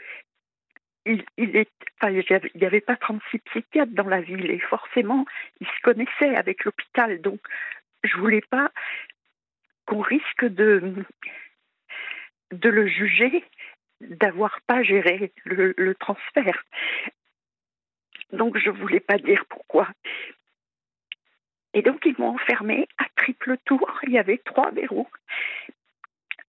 il, 1.05 1.23
est, 1.37 1.71
il 2.03 2.51
n'y 2.55 2.65
avait 2.65 2.81
pas 2.81 2.95
36 2.95 3.39
psychiatres 3.39 3.93
dans 3.93 4.07
la 4.07 4.21
ville 4.21 4.49
et 4.51 4.59
forcément 4.59 5.25
ils 5.59 5.67
se 5.67 5.81
connaissaient 5.81 6.35
avec 6.35 6.63
l'hôpital 6.63 7.21
donc 7.21 7.39
je 8.03 8.17
voulais 8.17 8.43
pas 8.49 8.71
qu'on 9.85 10.01
risque 10.01 10.45
de 10.45 11.05
de 12.51 12.69
le 12.69 12.87
juger 12.87 13.43
d'avoir 14.01 14.59
pas 14.61 14.83
géré 14.83 15.31
le, 15.45 15.73
le 15.77 15.95
transfert. 15.95 16.63
Donc 18.31 18.57
je 18.57 18.69
voulais 18.69 18.99
pas 18.99 19.17
dire 19.17 19.45
pourquoi. 19.47 19.87
Et 21.73 21.81
donc, 21.81 22.01
ils 22.05 22.15
m'ont 22.17 22.35
enfermée 22.35 22.87
à 22.97 23.05
triple 23.15 23.57
tour. 23.65 23.99
Il 24.03 24.11
y 24.11 24.17
avait 24.17 24.39
trois 24.39 24.71
verrous 24.71 25.07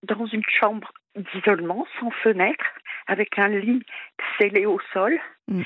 dans 0.02 0.26
une 0.26 0.44
chambre 0.46 0.92
d'isolement, 1.16 1.86
sans 2.00 2.10
fenêtre, 2.10 2.64
avec 3.06 3.38
un 3.38 3.48
lit 3.48 3.84
scellé 4.38 4.66
au 4.66 4.78
sol, 4.92 5.18
mm. 5.48 5.62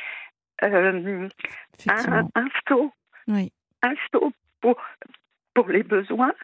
euh, 0.64 1.28
un, 1.88 2.28
un 2.34 2.48
sto, 2.60 2.92
un 3.28 3.94
sto 4.06 4.32
pour, 4.60 4.80
pour 5.54 5.68
les 5.68 5.82
besoins, 5.82 6.34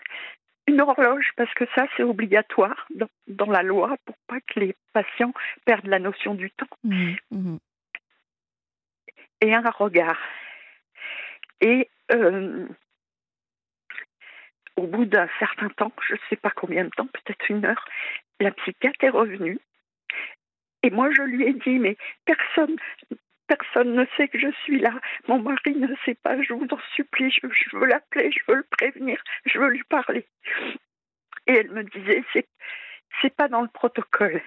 une 0.67 0.81
horloge, 0.81 1.33
parce 1.37 1.53
que 1.55 1.65
ça, 1.75 1.87
c'est 1.97 2.03
obligatoire 2.03 2.87
dans, 2.95 3.09
dans, 3.27 3.51
la 3.51 3.63
loi 3.63 3.97
pour 4.05 4.17
pas 4.29 4.41
que 4.41 4.61
les 4.61 4.77
patients 4.93 5.33
perdent 5.65 5.87
la 5.87 5.99
notion 5.99 6.35
du 6.35 6.51
temps. 6.51 6.67
Mm. 6.85 7.15
Mm. 7.31 7.57
Et 9.41 9.55
un 9.55 9.71
regard. 9.71 10.19
Et 11.61 11.89
euh, 12.13 12.67
au 14.77 14.87
bout 14.87 15.05
d'un 15.05 15.29
certain 15.39 15.69
temps, 15.71 15.93
je 16.07 16.15
ne 16.15 16.19
sais 16.31 16.37
pas 16.37 16.51
combien 16.51 16.85
de 16.85 16.91
temps, 16.91 17.07
peut-être 17.07 17.51
une 17.51 17.65
heure, 17.65 17.85
la 18.43 18.51
psychiatre 18.53 19.05
est 19.05 19.11
revenue. 19.11 19.59
Et 20.83 20.91
moi, 20.91 21.11
je 21.13 21.23
lui 21.23 21.47
ai 21.47 21.53
dit, 21.55 21.79
mais 21.79 21.97
personne, 22.25 22.77
personne 23.47 23.95
ne 23.95 24.05
sait 24.17 24.29
que 24.29 24.39
je 24.39 24.51
suis 24.65 24.79
là. 24.79 24.93
Mon 25.29 25.39
mari 25.41 25.75
ne 25.77 25.95
sait 26.05 26.15
pas, 26.15 26.41
je 26.43 26.53
vous 26.53 26.67
en 26.71 26.79
supplie, 26.95 27.31
je, 27.31 27.77
veux 27.77 27.87
l'appeler, 27.87 28.31
je 28.33 28.41
veux 28.49 28.57
le 28.57 28.67
prévenir, 28.71 29.23
je 29.45 29.59
veux 29.59 29.69
lui 29.69 29.85
parler. 29.85 30.27
Et 31.47 31.53
elle 31.53 31.71
me 31.71 31.85
disait, 31.85 32.25
c'est, 32.33 33.37
pas 33.37 33.49
dans 33.49 33.63
le 33.63 33.69
protocole. 33.69 34.43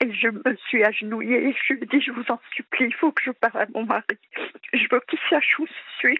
Et 0.00 0.12
je 0.12 0.28
me 0.28 0.56
suis 0.68 0.84
agenouillée 0.84 1.48
et 1.48 1.52
je 1.52 1.74
lui 1.74 1.82
ai 1.82 1.86
dit, 1.86 2.00
je 2.00 2.12
vous 2.12 2.24
en 2.30 2.40
supplie, 2.54 2.86
il 2.86 2.94
faut 2.94 3.12
que 3.12 3.22
je 3.22 3.32
parle 3.32 3.62
à 3.62 3.66
mon 3.74 3.84
mari. 3.84 4.04
Je 4.72 4.86
veux 4.90 5.00
qu'il 5.08 5.18
sache 5.28 5.58
où 5.58 5.66
je 5.66 5.98
suis. 5.98 6.18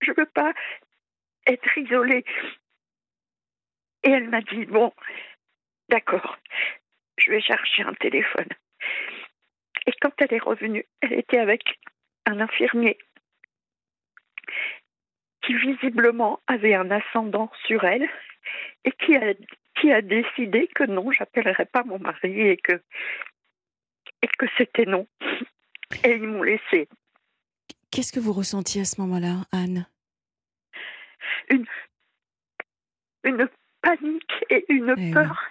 Je 0.00 0.12
veux 0.16 0.26
pas 0.26 0.52
être 1.46 1.78
isolée. 1.78 2.24
Et 4.02 4.10
elle 4.10 4.28
m'a 4.28 4.40
dit, 4.40 4.64
bon, 4.64 4.92
d'accord, 5.90 6.38
je 7.18 7.30
vais 7.30 7.40
chercher 7.40 7.82
un 7.82 7.94
téléphone. 7.94 8.48
Et 9.86 9.92
quand 10.00 10.12
elle 10.18 10.34
est 10.34 10.42
revenue, 10.42 10.86
elle 11.00 11.12
était 11.12 11.38
avec 11.38 11.62
un 12.26 12.40
infirmier 12.40 12.98
qui 15.42 15.54
visiblement 15.54 16.40
avait 16.46 16.74
un 16.74 16.90
ascendant 16.90 17.50
sur 17.66 17.84
elle 17.84 18.08
et 18.84 18.92
qui 18.92 19.16
a, 19.16 19.34
qui 19.80 19.90
a 19.90 20.02
décidé 20.02 20.68
que 20.68 20.84
non, 20.84 21.10
j'appellerai 21.10 21.66
pas 21.66 21.82
mon 21.84 21.98
mari 21.98 22.40
et 22.40 22.56
que, 22.56 22.82
et 24.22 24.28
que 24.38 24.46
c'était 24.58 24.86
non. 24.86 25.06
Et 26.04 26.12
ils 26.12 26.22
m'ont 26.22 26.42
laissé. 26.42 26.88
Qu'est-ce 27.90 28.12
que 28.12 28.20
vous 28.20 28.32
ressentiez 28.32 28.82
à 28.82 28.84
ce 28.84 29.00
moment-là, 29.00 29.44
Anne? 29.50 29.86
Une, 31.48 31.66
une 33.24 33.48
panique 33.82 34.44
et 34.50 34.64
une 34.68 34.94
eh 34.96 35.12
peur. 35.12 35.42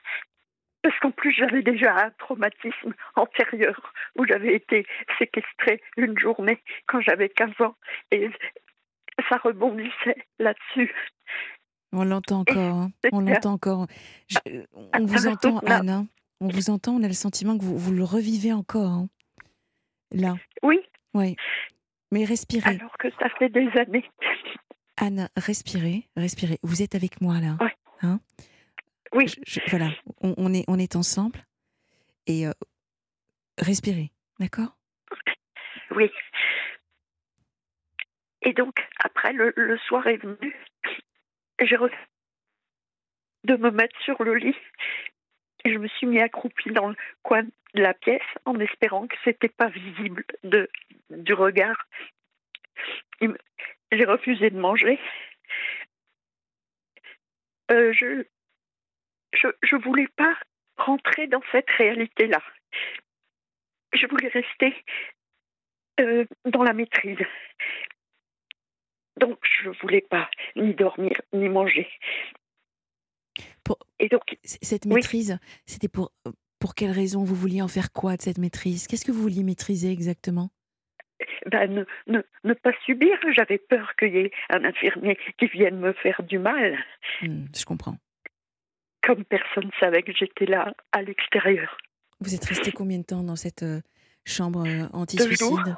Parce 0.81 0.98
qu'en 1.00 1.12
plus, 1.12 1.33
j'avais 1.33 1.62
déjà 1.62 1.93
un 2.05 2.12
traumatisme 2.12 2.93
antérieur 3.15 3.93
où 4.17 4.25
j'avais 4.25 4.55
été 4.55 4.86
séquestrée 5.17 5.81
une 5.98 6.17
journée 6.17 6.62
quand 6.88 7.01
j'avais 7.01 7.29
15 7.29 7.50
ans. 7.59 7.75
Et 8.12 8.29
ça 9.29 9.38
rebondissait 9.38 10.25
là-dessus. 10.39 10.93
On 11.91 12.03
l'entend 12.03 12.41
encore. 12.41 12.57
Hein. 12.57 12.91
On 13.12 13.21
l'entend 13.21 13.53
encore. 13.53 13.88
on 14.93 15.05
vous 15.05 15.27
entend, 15.27 15.59
Anne. 15.59 15.89
Hein. 15.89 16.07
On 16.39 16.48
vous 16.48 16.69
entend. 16.69 16.93
On 16.93 17.03
a 17.03 17.07
le 17.07 17.13
sentiment 17.13 17.57
que 17.57 17.63
vous, 17.63 17.77
vous 17.77 17.91
le 17.91 18.03
revivez 18.03 18.53
encore. 18.53 18.91
Hein. 18.91 19.09
Là. 20.12 20.36
Oui. 20.63 20.79
Oui. 21.13 21.36
Mais 22.12 22.24
respirez. 22.24 22.77
Alors 22.79 22.98
que 22.98 23.09
ça 23.19 23.29
fait 23.38 23.50
des 23.50 23.69
années. 23.77 24.05
Anne, 24.98 25.29
respirez, 25.36 26.07
respirez. 26.15 26.59
Vous 26.63 26.81
êtes 26.81 26.95
avec 26.95 27.21
moi 27.21 27.39
là. 27.39 27.57
Hein 28.01 28.19
oui. 29.13 29.25
voilà, 29.68 29.89
on, 30.22 30.54
est, 30.54 30.66
on 30.68 30.78
est 30.78 30.96
ensemble. 30.96 31.39
Et 32.28 32.48
euh, 32.48 32.51
respirez, 33.58 34.12
d'accord? 34.39 34.78
Oui. 35.92 36.12
Et 38.42 38.54
donc, 38.54 38.86
après, 39.04 39.34
le, 39.34 39.78
soir 39.88 40.08
est 40.08 40.18
venu. 40.18 40.56
J'ai 41.60 41.75
refusé 41.75 41.98
de 43.44 43.56
me 43.56 43.72
mettre 43.72 44.00
sur 44.01 44.22
le 44.24 44.36
lit. 44.36 44.56
Et 45.66 45.74
je 45.74 45.78
me 45.78 45.88
suis 45.88 46.08
mis 46.08 46.22
accroupie 46.22 46.72
dans 46.72 46.89
le 46.89 46.96
coin 47.22 47.44
de 47.44 47.82
la 47.82 47.94
pièce 47.94 48.22
en 48.46 48.60
espérant 48.60 49.08
que 49.08 49.16
c'était 49.24 49.50
pas 49.50 49.68
visible 49.70 50.24
de, 50.44 50.70
du 51.10 51.34
regard. 51.34 51.88
J'ai 53.92 54.06
refusé 54.06 54.50
de 54.50 54.60
manger. 54.60 55.00
Euh, 57.72 57.92
je, 57.94 58.25
je 59.33 59.48
je 59.63 59.75
voulais 59.75 60.07
pas 60.15 60.36
rentrer 60.77 61.27
dans 61.27 61.41
cette 61.51 61.69
réalité-là. 61.71 62.41
Je 63.93 64.07
voulais 64.07 64.29
rester 64.29 64.75
euh, 66.00 66.25
dans 66.45 66.63
la 66.63 66.74
maîtrise. 66.74 67.17
Donc 69.17 69.39
je 69.43 69.69
voulais 69.81 70.01
pas 70.01 70.29
ni 70.55 70.74
dormir 70.74 71.19
ni 71.33 71.50
manger. 71.50 71.88
Et 74.00 74.07
donc 74.07 74.38
cette 74.43 74.86
maîtrise, 74.86 75.38
c'était 75.65 75.89
pour 75.89 76.12
pour 76.59 76.75
quelle 76.75 76.91
raison 76.91 77.24
vous 77.24 77.36
vouliez 77.36 77.62
en 77.62 77.67
faire 77.67 77.91
quoi 77.91 78.17
de 78.17 78.21
cette 78.21 78.38
maîtrise? 78.38 78.88
Qu'est-ce 78.88 79.05
que 79.05 79.12
vous 79.12 79.21
vouliez 79.21 79.43
maîtriser 79.43 79.91
exactement? 79.91 80.50
Ben, 81.45 81.86
ne, 82.07 82.21
ne, 82.43 82.53
pas 82.53 82.71
subir. 82.86 83.17
J'avais 83.33 83.57
peur 83.57 83.95
qu'il 83.98 84.13
y 84.13 84.19
ait 84.19 84.31
un 84.50 84.63
infirmier 84.63 85.17
qui 85.38 85.48
vienne 85.48 85.79
me 85.79 85.93
faire 85.93 86.21
du 86.24 86.39
mal. 86.39 86.77
Hmm, 87.21 87.45
je 87.55 87.65
comprends. 87.65 87.98
Comme 89.01 89.24
personne 89.25 89.65
ne 89.65 89.79
savait 89.79 90.03
que 90.03 90.13
j'étais 90.13 90.46
là, 90.46 90.74
à 90.91 91.01
l'extérieur. 91.01 91.77
Vous 92.20 92.36
êtes 92.36 92.46
resté 92.46 92.72
combien 92.72 93.00
de 93.00 93.06
temps 93.06 93.24
dans 93.24 93.38
cette 93.38 93.63
euh, 93.63 93.82
chambre 94.25 94.68
euh, 94.68 94.88
anti-suicide? 94.91 95.77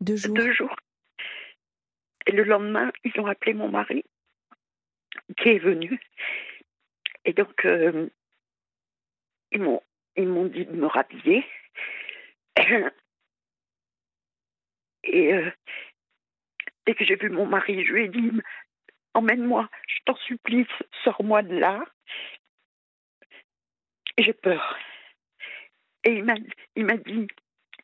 Deux 0.00 0.16
jours? 0.16 0.34
Deux 0.34 0.52
jours. 0.52 0.74
Et 2.26 2.32
le 2.32 2.44
lendemain, 2.44 2.90
ils 3.04 3.18
ont 3.20 3.26
appelé 3.26 3.52
mon 3.52 3.68
mari, 3.68 4.04
qui 5.38 5.50
est 5.50 5.58
venu. 5.58 6.00
Et 7.24 7.32
donc, 7.32 7.64
euh, 7.64 8.08
ils 9.50 9.60
m'ont 9.60 9.82
ils 10.16 10.28
m'ont 10.28 10.46
dit 10.46 10.66
de 10.66 10.72
me 10.72 10.86
rhabiller. 10.86 11.44
Et 15.04 15.32
euh, 15.32 15.50
dès 16.86 16.94
que 16.94 17.04
j'ai 17.04 17.16
vu 17.16 17.28
mon 17.28 17.46
mari, 17.46 17.84
je 17.84 17.92
lui 17.92 18.04
ai 18.04 18.08
dit 18.08 18.30
Emmène-moi, 19.14 19.68
je 19.88 19.98
t'en 20.06 20.16
supplie, 20.16 20.66
sors-moi 21.04 21.42
de 21.42 21.56
là. 21.56 21.84
J'ai 24.18 24.32
peur. 24.32 24.78
Et 26.04 26.12
il 26.14 26.24
m'a, 26.24 26.34
il 26.76 26.84
m'a 26.84 26.96
dit 26.96 27.26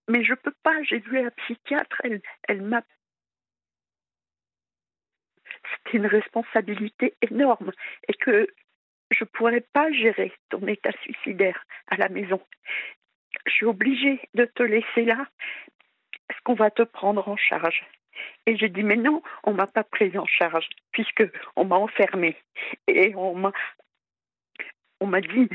Mais 0.09 0.25
je 0.25 0.35
peux 0.35 0.55
pas, 0.63 0.83
j'ai 0.83 0.99
vu 0.99 1.23
la 1.23 1.31
psychiatre, 1.31 2.01
elle, 2.05 2.21
elle 2.49 2.63
m'a. 2.63 2.83
C'était 5.45 5.99
une 5.99 6.07
responsabilité 6.07 7.15
énorme 7.23 7.73
et 8.09 8.15
que 8.15 8.49
je 9.11 9.25
ne 9.25 9.29
pourrais 9.29 9.61
pas 9.61 9.91
gérer 9.93 10.33
ton 10.51 10.67
état 10.67 10.93
suicidaire 11.03 11.65
à 11.89 11.97
la 11.97 12.09
maison. 12.09 12.41
Je 13.47 13.53
suis 13.53 13.67
obligée 13.67 14.21
de 14.35 14.45
te 14.45 14.63
laisser 14.63 15.05
là. 15.05 15.27
Est-ce 16.29 16.39
qu'on 16.45 16.55
va 16.55 16.71
te 16.71 16.83
prendre 16.83 17.27
en 17.29 17.37
charge? 17.37 17.85
Et 18.47 18.57
j'ai 18.57 18.69
dit, 18.69 18.83
mais 18.83 18.97
non, 18.97 19.23
on 19.45 19.55
m'a 19.55 19.67
pas 19.67 19.85
pris 19.85 20.17
en 20.19 20.27
charge, 20.27 20.69
puisque 20.93 21.25
on 21.57 21.65
m'a 21.65 21.77
enfermée. 21.77 22.37
Et 22.87 23.15
on 23.15 23.35
m'a, 23.35 23.53
on 25.01 25.07
m'a 25.07 25.21
dit, 25.21 25.49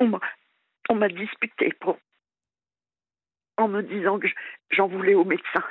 on 0.00 0.94
m'a, 0.94 1.08
disputé 1.08 1.72
pour, 1.80 1.98
en 3.56 3.68
me 3.68 3.82
disant 3.82 4.18
que 4.18 4.28
j'en 4.70 4.88
voulais 4.88 5.14
au 5.14 5.24
médecin. 5.24 5.62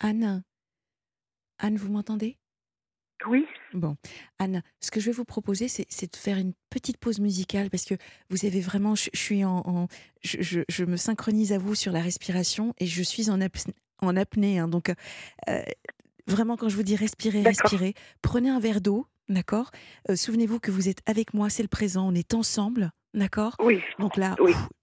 Anne, 0.00 0.42
Anne, 1.58 1.76
vous 1.76 1.90
m'entendez? 1.90 2.36
Oui. 3.26 3.46
Bon, 3.72 3.96
Anne, 4.38 4.62
ce 4.80 4.92
que 4.92 5.00
je 5.00 5.06
vais 5.06 5.12
vous 5.12 5.24
proposer, 5.24 5.66
c'est 5.66 6.12
de 6.12 6.16
faire 6.16 6.38
une 6.38 6.52
petite 6.70 6.98
pause 6.98 7.18
musicale 7.18 7.68
parce 7.68 7.84
que 7.84 7.94
vous 8.30 8.46
avez 8.46 8.60
vraiment, 8.60 8.94
je, 8.94 9.10
suis 9.12 9.44
en, 9.44 9.88
je, 10.22 10.62
je, 10.68 10.84
me 10.84 10.96
synchronise 10.96 11.52
à 11.52 11.58
vous 11.58 11.74
sur 11.74 11.90
la 11.90 12.00
respiration 12.00 12.74
et 12.78 12.86
je 12.86 13.02
suis 13.02 13.28
en, 13.28 13.40
en 13.98 14.16
apnée. 14.16 14.60
Hein, 14.60 14.68
donc, 14.68 14.90
euh, 15.48 15.62
vraiment, 16.28 16.56
quand 16.56 16.68
je 16.68 16.76
vous 16.76 16.84
dis 16.84 16.94
respirer, 16.94 17.42
respirer, 17.42 17.94
prenez 18.22 18.50
un 18.50 18.60
verre 18.60 18.80
d'eau, 18.80 19.06
d'accord? 19.28 19.70
Euh, 20.10 20.16
Souvenez-vous 20.16 20.60
que 20.60 20.70
vous 20.70 20.88
êtes 20.88 21.00
avec 21.06 21.34
moi, 21.34 21.50
c'est 21.50 21.62
le 21.62 21.68
présent, 21.68 22.08
on 22.08 22.14
est 22.14 22.34
ensemble, 22.34 22.90
d'accord? 23.14 23.54
Oui. 23.60 23.80
Donc 23.98 24.16
là, 24.16 24.36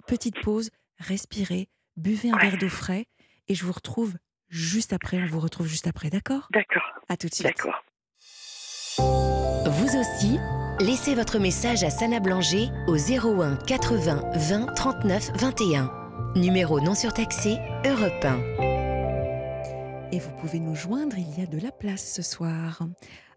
petite 0.07 0.39
pause, 0.41 0.69
respirez, 0.99 1.67
buvez 1.97 2.31
un 2.31 2.37
verre 2.37 2.57
d'eau 2.57 2.69
frais 2.69 3.05
et 3.47 3.55
je 3.55 3.65
vous 3.65 3.71
retrouve 3.73 4.13
juste 4.49 4.93
après. 4.93 5.21
On 5.21 5.27
vous 5.27 5.39
retrouve 5.39 5.67
juste 5.67 5.87
après, 5.87 6.09
d'accord? 6.09 6.47
D'accord. 6.51 6.83
À 7.09 7.17
tout 7.17 7.27
de 7.27 7.33
suite. 7.33 7.47
D'accord. 7.47 7.83
Vous 8.97 9.97
aussi, 9.97 10.37
laissez 10.79 11.15
votre 11.15 11.39
message 11.39 11.83
à 11.83 11.89
Sana 11.89 12.19
Blanger 12.19 12.69
au 12.87 12.95
01 12.95 13.57
80 13.57 14.21
20 14.35 14.65
39 14.73 15.31
21. 15.35 15.91
Numéro 16.35 16.79
non 16.79 16.95
surtaxé, 16.95 17.57
Europe 17.85 18.23
1. 18.23 20.11
Et 20.11 20.19
vous 20.19 20.31
pouvez 20.39 20.59
nous 20.59 20.75
joindre, 20.75 21.17
il 21.17 21.39
y 21.39 21.41
a 21.43 21.45
de 21.47 21.59
la 21.59 21.71
place 21.71 22.13
ce 22.13 22.21
soir. 22.21 22.79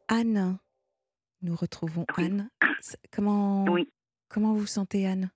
Anne, 0.09 0.59
nous 1.42 1.54
retrouvons 1.54 2.04
Anne. 2.16 2.50
Comment, 3.12 3.64
oui. 3.64 3.88
comment 4.28 4.54
vous 4.54 4.66
sentez, 4.66 5.07
Anne? 5.07 5.30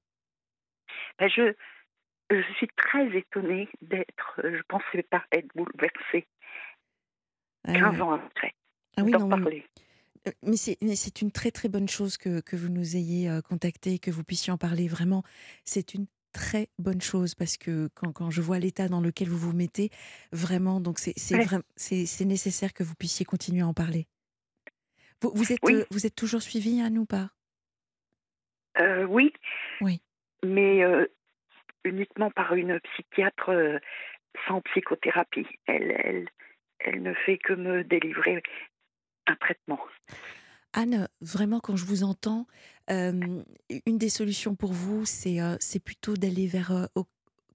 Ben 1.19 1.29
je, 1.29 1.55
je 2.31 2.53
suis 2.57 2.69
très 2.77 3.17
étonnée 3.17 3.69
d'être, 3.81 4.41
je 4.43 4.57
ne 4.57 4.63
pensais 4.69 5.03
pas 5.03 5.25
être 5.33 5.49
bouleversée. 5.55 6.27
15 7.65 8.01
ans 8.01 8.13
après. 8.13 8.55
Ah 8.97 9.03
oui, 9.03 9.13
non, 9.13 9.29
parler. 9.29 9.65
Euh, 10.27 10.33
mais 10.43 10.57
c'est 10.57 11.23
une 11.23 11.33
très 11.33 11.51
très 11.51 11.69
bonne 11.69 11.89
chose 11.89 12.17
que, 12.17 12.41
que 12.41 12.57
vous 12.57 12.69
nous 12.69 12.97
ayez 12.97 13.29
euh, 13.29 13.41
contacté, 13.41 13.99
que 13.99 14.11
vous 14.11 14.25
puissiez 14.25 14.53
en 14.53 14.59
parler. 14.59 14.89
Vraiment, 14.89 15.23
c'est 15.65 15.95
une 15.95 16.07
très 16.33 16.69
bonne 16.79 17.01
chose 17.01 17.35
parce 17.35 17.57
que 17.57 17.89
quand, 17.95 18.13
quand 18.13 18.31
je 18.31 18.41
vois 18.41 18.59
l'état 18.59 18.89
dans 18.89 19.01
lequel 19.01 19.29
vous 19.29 19.39
vous 19.39 19.53
mettez, 19.53 19.91
vraiment, 20.33 20.81
donc 20.81 20.99
c'est 20.99 21.15
c'est 21.17 22.25
nécessaire 22.25 22.73
que 22.73 22.83
vous 22.83 22.95
puissiez 22.95 23.25
continuer 23.25 23.63
à 23.63 23.67
en 23.67 23.75
parler. 23.75 24.07
Vous, 25.23 25.31
vous 25.35 25.53
êtes, 25.53 25.65
euh, 25.65 25.85
vous 25.91 26.07
êtes 26.07 26.15
toujours 26.15 26.43
suivi, 26.43 26.81
Anne, 26.81 26.99
ou 26.99 27.07
pas? 27.07 27.31
Oui. 29.09 29.33
Oui. 29.81 30.03
Mais 30.45 30.83
uniquement 31.85 32.31
par 32.31 32.55
une 32.55 32.81
psychiatre 32.81 33.81
sans 34.47 34.61
psychothérapie. 34.63 35.47
Elle, 35.67 35.93
elle, 36.05 36.29
elle 36.81 37.03
ne 37.03 37.15
fait 37.15 37.39
que 37.39 37.53
me 37.53 37.85
délivrer 37.85 38.43
un 39.27 39.37
traitement. 39.37 39.81
Anne, 40.73 41.09
vraiment, 41.21 41.61
quand 41.61 41.77
je 41.77 41.85
vous 41.85 42.03
entends, 42.03 42.47
une 42.89 43.45
des 43.87 44.09
solutions 44.09 44.57
pour 44.57 44.73
vous, 44.73 45.05
c'est 45.05 45.39
c'est 45.61 45.85
plutôt 45.85 46.17
d'aller 46.17 46.47
vers 46.47 46.89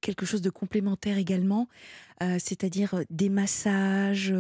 quelque 0.01 0.25
chose 0.25 0.41
de 0.41 0.49
complémentaire 0.49 1.17
également, 1.17 1.67
c'est-à-dire 2.19 3.01
des 3.09 3.29
massages, 3.29 4.33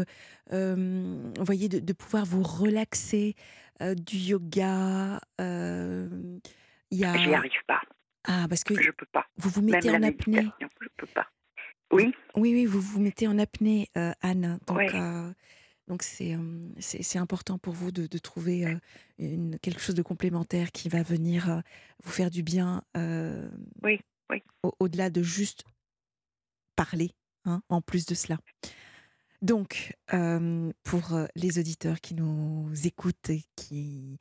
vous 0.51 1.45
voyez, 1.45 1.69
de, 1.69 1.93
pouvoir 1.93 2.25
vous 2.25 2.43
relaxer, 2.43 3.35
du 3.81 4.17
yoga. 4.17 5.19
J'y 6.91 7.03
arrive 7.03 7.51
pas. 7.67 7.81
Ah, 8.27 8.45
parce 8.49 8.63
que 8.63 8.79
je 8.79 8.91
peux 8.91 9.05
pas. 9.05 9.25
Vous 9.37 9.49
vous 9.49 9.61
mettez 9.61 9.89
en 9.89 10.03
apnée. 10.03 10.47
Je 10.59 10.87
peux 10.97 11.07
pas. 11.07 11.27
Oui. 11.91 12.13
Oui, 12.35 12.53
oui, 12.53 12.65
vous 12.65 12.81
vous 12.81 12.99
mettez 12.99 13.27
en 13.27 13.39
apnée, 13.39 13.89
euh, 13.97 14.11
Anne. 14.21 14.59
Donc, 14.67 14.93
euh, 14.93 15.31
donc 15.87 16.03
c'est, 16.03 16.37
c'est 16.79 17.17
important 17.17 17.57
pour 17.57 17.73
vous 17.73 17.91
de, 17.91 18.07
de 18.07 18.17
trouver 18.17 18.65
euh, 18.65 18.75
une, 19.19 19.57
quelque 19.59 19.79
chose 19.79 19.95
de 19.95 20.01
complémentaire 20.01 20.71
qui 20.73 20.89
va 20.89 21.01
venir 21.01 21.61
vous 22.03 22.11
faire 22.11 22.29
du 22.29 22.43
bien. 22.43 22.83
oui, 23.83 24.01
Au-delà 24.79 25.09
de 25.09 25.21
juste 25.21 25.63
parler, 26.75 27.11
hein, 27.45 27.61
en 27.69 27.81
plus 27.81 28.05
de 28.05 28.15
cela. 28.15 28.37
Donc, 29.41 29.95
pour 30.83 31.19
les 31.35 31.59
auditeurs 31.59 32.01
qui 32.01 32.15
nous 32.15 32.71
écoutent 32.83 33.29
et 33.29 33.43
qui 33.55 34.19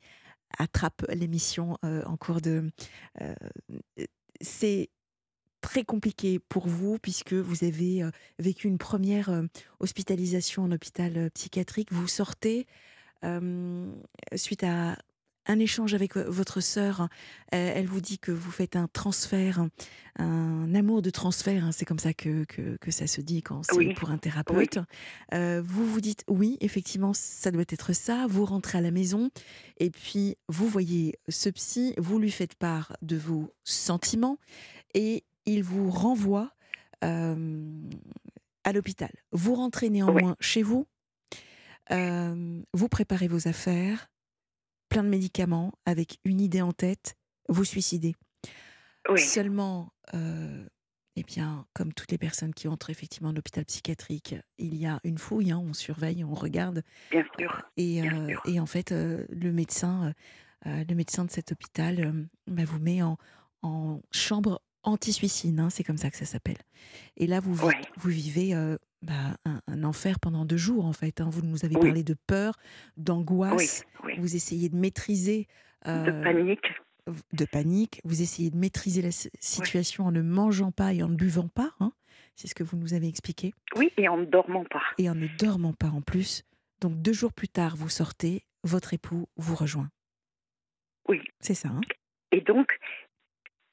attrape 0.57 1.05
l'émission 1.09 1.77
euh, 1.83 2.03
en 2.05 2.17
cours 2.17 2.41
de... 2.41 2.69
Euh, 3.21 3.35
c'est 4.41 4.89
très 5.61 5.83
compliqué 5.83 6.39
pour 6.39 6.67
vous 6.67 6.97
puisque 6.99 7.33
vous 7.33 7.63
avez 7.63 8.03
euh, 8.03 8.11
vécu 8.39 8.67
une 8.67 8.77
première 8.77 9.43
hospitalisation 9.79 10.63
en 10.63 10.71
hôpital 10.71 11.31
psychiatrique. 11.31 11.91
Vous 11.91 12.07
sortez 12.07 12.67
suite 14.35 14.63
à 14.63 14.95
un 15.47 15.59
échange 15.59 15.93
avec 15.93 16.15
votre 16.15 16.61
sœur. 16.61 17.07
Elle 17.51 17.87
vous 17.87 18.01
dit 18.01 18.19
que 18.19 18.31
vous 18.31 18.51
faites 18.51 18.75
un 18.75 18.87
transfert, 18.87 19.65
un 20.19 20.75
amour 20.75 21.01
de 21.01 21.09
transfert. 21.09 21.65
Hein, 21.65 21.71
c'est 21.71 21.85
comme 21.85 21.99
ça 21.99 22.13
que, 22.13 22.43
que, 22.45 22.91
ça 22.91 23.07
se 23.07 23.21
dit 23.21 23.41
quand 23.41 23.63
c'est 23.63 23.93
pour 23.93 24.11
un 24.11 24.17
thérapeute. 24.17 24.79
vous 25.31 25.85
vous 25.85 26.01
dites 26.01 26.23
oui, 26.27 26.57
effectivement, 26.61 27.13
ça 27.13 27.51
doit 27.51 27.65
être 27.69 27.93
ça. 27.93 28.27
Vous 28.27 28.45
rentrez 28.45 28.77
à 28.77 28.81
la 28.81 28.91
maison 28.91 29.29
et 29.79 29.89
puis 29.89 30.35
vous 30.47 30.67
voyez 30.67 31.15
ce 31.29 31.49
psy, 31.49 31.93
vous 31.97 32.19
lui 32.19 32.31
faites 32.31 32.55
part 32.55 32.95
de 33.01 33.17
vos 33.17 33.53
sentiments 33.63 34.37
et 34.93 35.23
il 35.45 35.63
vous 35.63 35.89
renvoie 35.89 36.51
à 37.01 38.73
l'hôpital. 38.73 39.11
Vous 39.31 39.55
rentrez 39.55 39.89
néanmoins 39.89 40.35
chez 40.39 40.61
vous. 40.61 40.87
vous 41.89 42.89
préparez 42.89 43.27
vos 43.27 43.47
affaires, 43.47 44.09
plein 44.89 45.03
de 45.03 45.09
médicaments, 45.09 45.73
avec 45.85 46.19
une 46.23 46.41
idée 46.41 46.61
en 46.61 46.73
tête, 46.73 47.15
vous 47.49 47.63
suicidez. 47.63 48.15
Seulement, 49.15 49.93
euh, 50.13 50.67
eh 51.15 51.23
bien, 51.23 51.65
comme 51.73 51.93
toutes 51.93 52.11
les 52.11 52.17
personnes 52.17 52.53
qui 52.53 52.67
entrent 52.67 52.89
effectivement 52.89 53.29
en 53.29 53.35
hôpital 53.35 53.63
psychiatrique, 53.65 54.35
il 54.57 54.75
y 54.75 54.85
a 54.85 54.99
une 55.03 55.17
fouille, 55.17 55.51
hein, 55.51 55.63
on 55.63 55.73
surveille, 55.73 56.23
on 56.23 56.33
regarde. 56.33 56.83
Bien 57.11 57.23
sûr. 57.39 57.61
Et, 57.77 58.01
euh, 58.01 58.35
et 58.45 58.59
en 58.59 58.65
fait, 58.65 58.91
euh, 58.91 59.25
le 59.29 59.51
médecin, 59.51 60.13
le 60.65 60.93
médecin 60.93 61.23
de 61.23 61.31
cet 61.31 61.53
hôpital 61.53 62.27
bah, 62.47 62.65
vous 62.65 62.79
met 62.79 63.01
en, 63.01 63.17
en 63.61 64.01
chambre 64.11 64.61
anti-suicide, 64.83 65.57
hein, 65.59 65.69
c'est 65.69 65.83
comme 65.83 65.97
ça 65.97 66.09
que 66.11 66.17
ça 66.17 66.25
s'appelle. 66.25 66.57
Et 67.15 67.27
là, 67.27 67.39
vous, 67.39 67.55
vous 67.55 68.09
vivez 68.09 68.53
bah, 69.01 69.37
un, 69.45 69.83
enfer 69.83 70.19
pendant 70.19 70.45
deux 70.45 70.57
jours, 70.57 70.85
en 70.85 70.93
fait. 70.93 71.21
Hein. 71.21 71.29
Vous 71.29 71.41
nous 71.41 71.65
avez 71.65 71.75
parlé 71.75 72.03
de 72.03 72.15
peur, 72.27 72.57
d'angoisse. 72.97 73.85
Vous 74.17 74.35
essayez 74.35 74.69
de 74.69 74.75
maîtriser. 74.75 75.47
de 75.85 75.91
euh, 75.91 76.23
panique. 76.23 76.67
De 77.33 77.45
panique. 77.45 78.01
Vous 78.03 78.21
essayez 78.21 78.49
de 78.49 78.57
maîtriser 78.57 79.01
la 79.01 79.11
situation 79.11 80.05
en 80.05 80.11
ne 80.11 80.21
mangeant 80.21 80.71
pas 80.71 80.93
et 80.93 81.03
en 81.03 81.09
ne 81.09 81.15
buvant 81.15 81.47
pas. 81.47 81.73
Hein. 81.79 81.93
C'est 82.35 82.47
ce 82.47 82.55
que 82.55 82.63
vous 82.63 82.77
nous 82.77 82.93
avez 82.93 83.07
expliqué. 83.07 83.53
Oui, 83.75 83.91
et 83.97 84.07
en 84.07 84.17
ne 84.17 84.25
dormant 84.25 84.65
pas. 84.65 84.83
Et 84.97 85.09
en 85.09 85.15
ne 85.15 85.27
dormant 85.39 85.73
pas 85.73 85.89
en 85.89 86.01
plus. 86.01 86.43
Donc 86.81 87.01
deux 87.01 87.13
jours 87.13 87.33
plus 87.33 87.47
tard, 87.47 87.75
vous 87.75 87.89
sortez, 87.89 88.45
votre 88.63 88.93
époux 88.93 89.27
vous 89.37 89.55
rejoint. 89.55 89.89
Oui. 91.07 91.21
C'est 91.39 91.55
ça. 91.55 91.69
Hein 91.69 91.81
et 92.31 92.41
donc, 92.41 92.77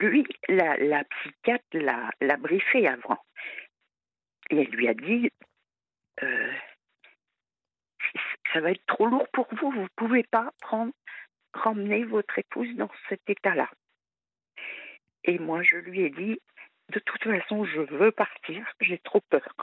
lui, 0.00 0.24
la, 0.48 0.76
la 0.76 1.04
psychiatre 1.04 1.64
l'a 2.20 2.36
briefé 2.36 2.86
avant. 2.86 3.18
Et 4.50 4.60
elle 4.60 4.70
lui 4.70 4.88
a 4.88 4.94
dit 4.94 5.30
euh, 6.22 6.52
Ça 8.52 8.60
va 8.60 8.70
être 8.72 8.86
trop 8.86 9.06
lourd 9.06 9.28
pour 9.32 9.46
vous, 9.54 9.70
vous 9.70 9.82
ne 9.82 9.88
pouvez 9.96 10.22
pas 10.24 10.50
prendre, 10.60 10.92
ramener 11.52 12.04
votre 12.04 12.38
épouse 12.38 12.74
dans 12.76 12.90
cet 13.08 13.28
état-là. 13.28 13.70
Et 15.24 15.38
moi, 15.38 15.62
je 15.62 15.76
lui 15.76 16.02
ai 16.02 16.10
dit 16.10 16.38
De 16.90 16.98
toute 17.00 17.24
façon, 17.24 17.64
je 17.64 17.80
veux 17.80 18.12
partir, 18.12 18.66
j'ai 18.80 18.98
trop 18.98 19.20
peur. 19.30 19.54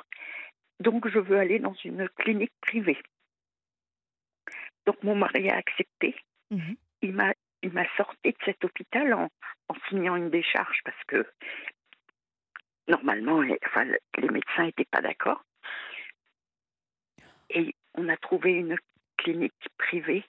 Donc, 0.79 1.07
je 1.07 1.19
veux 1.19 1.37
aller 1.37 1.59
dans 1.59 1.75
une 1.85 2.09
clinique 2.09 2.53
privée. 2.61 2.97
Donc, 4.87 5.01
mon 5.03 5.15
mari 5.15 5.49
a 5.49 5.57
accepté. 5.57 6.15
Mhm. 6.49 6.75
Il 7.03 7.13
m'a 7.13 7.33
il 7.63 7.71
m'a 7.71 7.85
sorti 7.95 8.31
de 8.31 8.37
cet 8.43 8.63
hôpital 8.65 9.13
en, 9.13 9.29
en, 9.69 9.75
signant 9.87 10.15
une 10.15 10.29
décharge 10.29 10.79
parce 10.83 11.03
que 11.07 11.27
normalement, 12.91 13.41
les, 13.41 13.57
enfin, 13.65 13.85
les 13.85 14.29
médecins 14.29 14.65
n'étaient 14.65 14.85
pas 14.85 15.01
d'accord. 15.01 15.43
Et 17.49 17.73
on 17.95 18.07
a 18.09 18.17
trouvé 18.17 18.51
une 18.51 18.77
clinique 19.17 19.69
privée. 19.77 20.23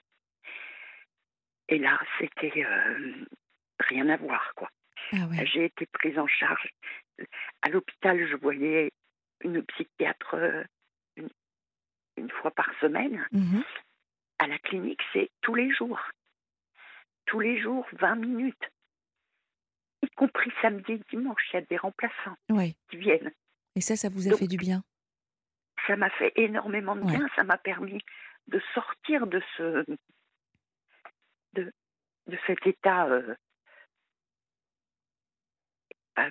Et 1.69 1.77
là, 1.77 1.99
c'était 2.19 2.65
euh, 2.65 3.25
rien 3.79 4.09
à 4.09 4.17
voir, 4.17 4.53
quoi. 4.55 4.69
Ah 5.11 5.27
ouais. 5.27 5.45
J'ai 5.45 5.65
été 5.65 5.85
prise 5.85 6.17
en 6.17 6.27
charge. 6.27 6.69
À 7.61 7.69
l'hôpital, 7.69 8.27
je 8.27 8.35
voyais 8.35 8.91
une 9.41 9.63
psychiatre 9.63 10.35
euh, 10.35 10.63
une, 11.15 11.29
une 12.17 12.29
fois 12.29 12.51
par 12.51 12.69
semaine. 12.79 13.25
Mhm. 13.31 13.63
À 14.39 14.47
la 14.47 14.57
clinique, 14.57 15.01
c'est 15.13 15.29
tous 15.41 15.55
les 15.55 15.71
jours. 15.71 16.01
Tous 17.25 17.39
les 17.39 17.61
jours, 17.61 17.87
20 17.93 18.15
minutes. 18.15 18.72
Compris 20.15 20.51
samedi 20.61 20.93
et 20.93 21.01
dimanche, 21.09 21.41
il 21.51 21.55
y 21.55 21.57
a 21.57 21.61
des 21.61 21.77
remplaçants 21.77 22.35
Ouais. 22.49 22.75
qui 22.89 22.97
viennent. 22.97 23.31
Et 23.75 23.81
ça, 23.81 23.95
ça 23.95 24.09
vous 24.09 24.27
a 24.27 24.31
Donc- 24.31 24.39
fait 24.39 24.47
du 24.47 24.57
bien? 24.57 24.83
Ça 25.87 25.95
m'a 25.95 26.09
fait 26.11 26.31
énormément 26.35 26.95
de 26.95 27.01
Ouais. 27.01 27.17
bien. 27.17 27.27
Ça 27.35 27.43
m'a 27.43 27.57
permis 27.57 28.01
de 28.47 28.61
sortir 28.73 29.27
de 29.27 29.41
ce 29.57 29.83
de, 31.53 31.71
de 32.27 32.37
cet 32.47 32.65
état 32.65 33.07
euh, 33.07 33.35
pas, 36.15 36.29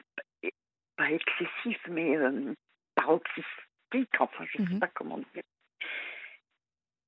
pas 0.96 1.10
excessif, 1.10 1.78
mais 1.88 2.16
euh, 2.16 2.54
paroxystique. 2.94 3.46
Enfin, 4.18 4.44
je 4.46 4.62
ne 4.62 4.66
sais 4.68 4.74
Mhm. 4.74 4.80
pas 4.80 4.88
comment 4.94 5.18
dire. 5.18 5.42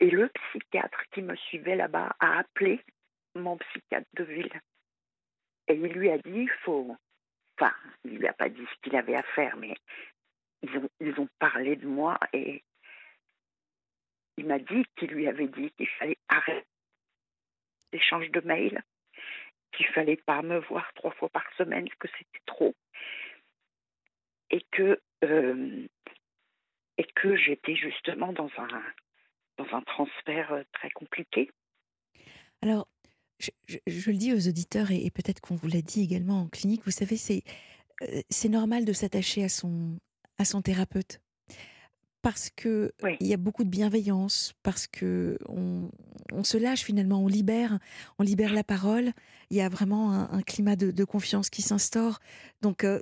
Et 0.00 0.10
le 0.10 0.28
psychiatre 0.28 1.02
qui 1.12 1.22
me 1.22 1.34
suivait 1.36 1.76
là-bas 1.76 2.14
a 2.20 2.38
appelé 2.38 2.80
mon 3.34 3.56
psychiatre 3.58 4.06
de 4.14 4.24
ville. 4.24 4.60
Et 5.68 5.74
il 5.74 5.92
lui 5.92 6.10
a 6.10 6.18
dit, 6.18 6.30
il 6.30 6.50
faut... 6.64 6.96
Enfin, 7.58 7.72
il 8.04 8.18
lui 8.18 8.26
a 8.26 8.32
pas 8.32 8.48
dit 8.48 8.64
ce 8.64 8.80
qu'il 8.82 8.96
avait 8.96 9.14
à 9.14 9.22
faire, 9.22 9.56
mais 9.56 9.76
ils 10.62 10.76
ont, 10.76 10.88
ils 11.00 11.20
ont 11.20 11.28
parlé 11.38 11.76
de 11.76 11.86
moi 11.86 12.18
et 12.32 12.64
il 14.36 14.46
m'a 14.46 14.58
dit 14.58 14.84
qu'il 14.96 15.10
lui 15.10 15.28
avait 15.28 15.46
dit 15.46 15.70
qu'il 15.72 15.88
fallait 15.88 16.18
arrêter 16.28 16.66
l'échange 17.92 18.30
de 18.30 18.40
mails, 18.40 18.82
qu'il 19.72 19.86
fallait 19.86 20.16
pas 20.16 20.42
me 20.42 20.58
voir 20.58 20.92
trois 20.94 21.12
fois 21.12 21.28
par 21.28 21.44
semaine, 21.56 21.88
que 22.00 22.08
c'était 22.08 22.44
trop, 22.46 22.74
et 24.50 24.62
que 24.72 25.00
euh, 25.22 25.86
et 26.98 27.04
que 27.04 27.36
j'étais 27.36 27.76
justement 27.76 28.32
dans 28.32 28.50
un 28.58 28.82
dans 29.58 29.76
un 29.76 29.82
transfert 29.82 30.52
euh, 30.52 30.62
très 30.72 30.90
compliqué. 30.90 31.50
Alors, 32.62 32.88
je, 33.44 33.50
je- 33.66 33.78
je 34.00 34.10
le 34.10 34.16
dis 34.16 34.32
aux 34.32 34.48
auditeurs, 34.48 34.90
et, 34.90 35.04
et 35.06 35.10
peut-être 35.10 35.40
qu'on 35.40 35.56
vous 35.56 35.68
l'a 35.68 35.82
dit 35.82 36.00
également 36.02 36.42
en 36.42 36.48
clinique, 36.48 36.82
vous 36.84 36.90
savez, 36.90 37.16
c'est 37.16 37.42
euh, 38.02 38.22
c'est 38.30 38.48
normal 38.48 38.84
de 38.84 38.92
s'attacher 38.92 39.44
à 39.44 39.48
son, 39.48 39.98
à 40.38 40.44
son 40.44 40.62
thérapeute. 40.62 41.20
Parce 42.22 42.48
que 42.48 42.90
Oui. 43.02 43.16
il 43.20 43.26
y 43.26 43.34
a 43.34 43.36
beaucoup 43.36 43.64
de 43.64 43.68
bienveillance, 43.68 44.54
parce 44.62 44.86
que 44.86 45.38
on, 45.46 45.90
on 46.32 46.42
se 46.42 46.56
lâche 46.56 46.82
finalement, 46.82 47.22
on 47.22 47.28
libère, 47.28 47.78
on 48.18 48.22
libère 48.22 48.54
la 48.54 48.64
parole. 48.64 49.12
Il 49.50 49.58
y 49.58 49.60
a 49.60 49.68
vraiment 49.68 50.12
un, 50.12 50.30
un 50.32 50.40
climat 50.42 50.74
de, 50.74 50.90
de 50.90 51.04
confiance 51.04 51.50
qui 51.50 51.60
s'instaure. 51.60 52.20
Donc, 52.62 52.82
euh, 52.82 53.00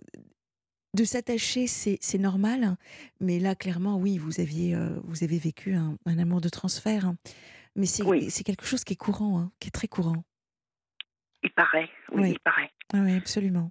de 0.94 1.04
s'attacher, 1.04 1.68
c'est 1.68 1.98
c'est 2.00 2.18
normal. 2.18 2.76
Mais 3.20 3.38
là, 3.38 3.54
clairement, 3.54 3.96
oui, 3.96 4.18
vous 4.18 4.40
aviez, 4.40 4.74
euh, 4.74 4.98
vous 5.04 5.22
avez 5.22 5.38
vécu 5.38 5.74
un, 5.74 5.96
un 6.04 6.18
amour 6.18 6.40
de 6.40 6.48
transfert. 6.48 7.06
hein. 7.06 7.16
Mais 7.76 7.86
c'est 7.86 8.02
Oui. 8.02 8.28
c'est 8.28 8.42
quelque 8.44 8.66
chose 8.66 8.82
qui 8.82 8.94
est 8.94 8.96
courant, 8.96 9.38
hein, 9.38 9.52
qui 9.60 9.68
est 9.68 9.70
très 9.70 9.88
courant. 9.88 10.24
Il 11.42 11.50
paraît, 11.52 11.90
oui, 12.12 12.22
Oui. 12.22 12.30
il 12.32 12.40
paraît. 12.40 12.70
Ah 12.92 12.98
oui, 13.00 13.16
absolument. 13.16 13.70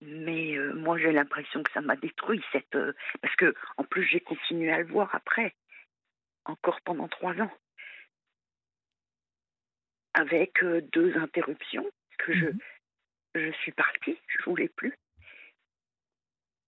Mais 0.00 0.56
euh, 0.56 0.74
moi, 0.74 0.98
j'ai 0.98 1.12
l'impression 1.12 1.62
que 1.62 1.70
ça 1.72 1.80
m'a 1.80 1.96
détruit 1.96 2.42
cette 2.52 2.74
euh, 2.74 2.92
parce 3.22 3.34
que 3.36 3.54
en 3.76 3.84
plus 3.84 4.04
j'ai 4.04 4.20
continué 4.20 4.70
à 4.72 4.78
le 4.78 4.86
voir 4.86 5.14
après, 5.14 5.54
encore 6.44 6.80
pendant 6.82 7.08
trois 7.08 7.34
ans, 7.40 7.50
avec 10.14 10.62
euh, 10.62 10.80
deux 10.92 11.16
interruptions 11.16 11.88
que 12.18 12.32
je 12.32 12.46
Mhm. 12.46 12.58
je 13.36 13.50
suis 13.62 13.72
partie, 13.72 14.16
je 14.28 14.44
voulais 14.44 14.68
plus. 14.68 14.94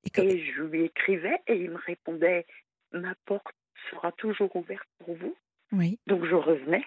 Et 0.04 0.10
que- 0.10 0.20
Et 0.20 0.44
je 0.52 0.62
lui 0.62 0.84
écrivais 0.84 1.40
et 1.46 1.56
il 1.56 1.70
me 1.70 1.78
répondait 1.78 2.46
Ma 2.92 3.14
porte 3.26 3.54
sera 3.90 4.12
toujours 4.12 4.54
ouverte 4.56 4.88
pour 4.98 5.14
vous. 5.16 5.36
Oui, 5.72 5.98
Donc 6.06 6.24
je 6.24 6.34
revenais. 6.34 6.84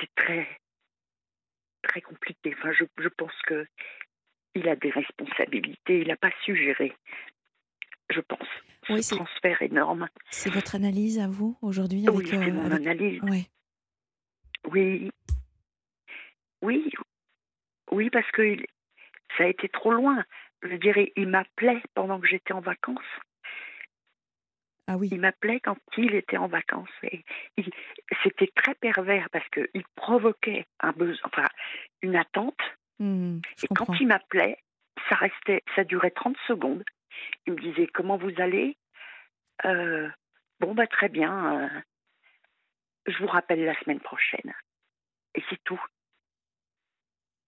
C'était 0.00 0.12
très, 0.16 0.48
très 1.82 2.00
compliqué. 2.00 2.54
Enfin, 2.58 2.72
je, 2.72 2.84
je 2.98 3.08
pense 3.08 3.32
que 3.46 3.66
il 4.54 4.68
a 4.68 4.76
des 4.76 4.90
responsabilités. 4.90 6.00
Il 6.00 6.08
n'a 6.08 6.16
pas 6.16 6.30
su 6.44 6.56
gérer, 6.56 6.92
je 8.10 8.20
pense, 8.20 8.48
Oui, 8.88 9.02
ce 9.02 9.10
c'est- 9.10 9.16
transfert 9.16 9.62
énorme. 9.62 10.08
c'est 10.30 10.50
votre 10.50 10.74
analyse 10.74 11.18
à 11.18 11.28
vous 11.28 11.56
aujourd'hui 11.62 12.06
avec, 12.08 12.18
Oui, 12.20 12.26
c'est 12.28 12.36
euh, 12.36 12.52
mon 12.52 12.64
avec- 12.66 12.86
analyse. 12.86 13.20
Oui, 14.70 15.10
oui, 16.62 16.90
oui, 17.92 18.10
parce 18.10 18.30
que 18.32 18.42
il- 18.42 18.66
ça 19.36 19.44
a 19.44 19.48
été 19.48 19.68
trop 19.68 19.92
loin. 19.92 20.24
Je 20.62 20.74
dirais, 20.76 21.12
il 21.16 21.28
m'appelait 21.28 21.82
pendant 21.94 22.20
que 22.20 22.26
j'étais 22.26 22.52
en 22.52 22.60
vacances. 22.60 22.98
Ah 24.90 24.96
oui, 24.96 25.08
Il 25.12 25.20
m'appelait 25.20 25.60
quand 25.60 25.76
il 25.98 26.14
était 26.14 26.38
en 26.38 26.46
vacances. 26.48 26.88
Et 27.02 27.22
c'était 28.22 28.50
très 28.56 28.74
pervers 28.74 29.28
parce 29.30 29.46
qu'il 29.50 29.84
provoquait 29.94 30.66
un 30.80 30.92
besoin, 30.92 31.20
enfin, 31.24 31.46
une 32.02 32.16
attente. 32.16 32.58
Je 32.98 33.38
Et 33.64 33.74
quand 33.74 33.92
il 34.00 34.06
m'appelait, 34.08 34.56
ça 35.08 35.14
restait, 35.16 35.62
ça 35.76 35.84
durait 35.84 36.10
30 36.10 36.36
secondes. 36.46 36.82
Il 37.46 37.52
me 37.52 37.60
disait 37.60 37.86
comment 37.86 38.16
vous 38.16 38.32
allez? 38.40 38.76
Euh, 39.64 40.08
Bon 40.60 40.74
bah 40.74 40.86
très 40.88 41.08
bien. 41.08 41.62
euh, 41.62 41.80
je 43.06 43.16
vous 43.18 43.28
rappelle 43.28 43.64
la 43.64 43.78
semaine 43.80 44.00
prochaine. 44.00 44.54
Et 45.34 45.44
c'est 45.50 45.62
tout. 45.64 45.80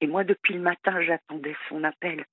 Et 0.00 0.06
moi 0.06 0.24
depuis 0.24 0.54
le 0.54 0.60
matin, 0.60 1.02
j'attendais 1.02 1.56
son 1.68 1.84
appel. 1.84 2.24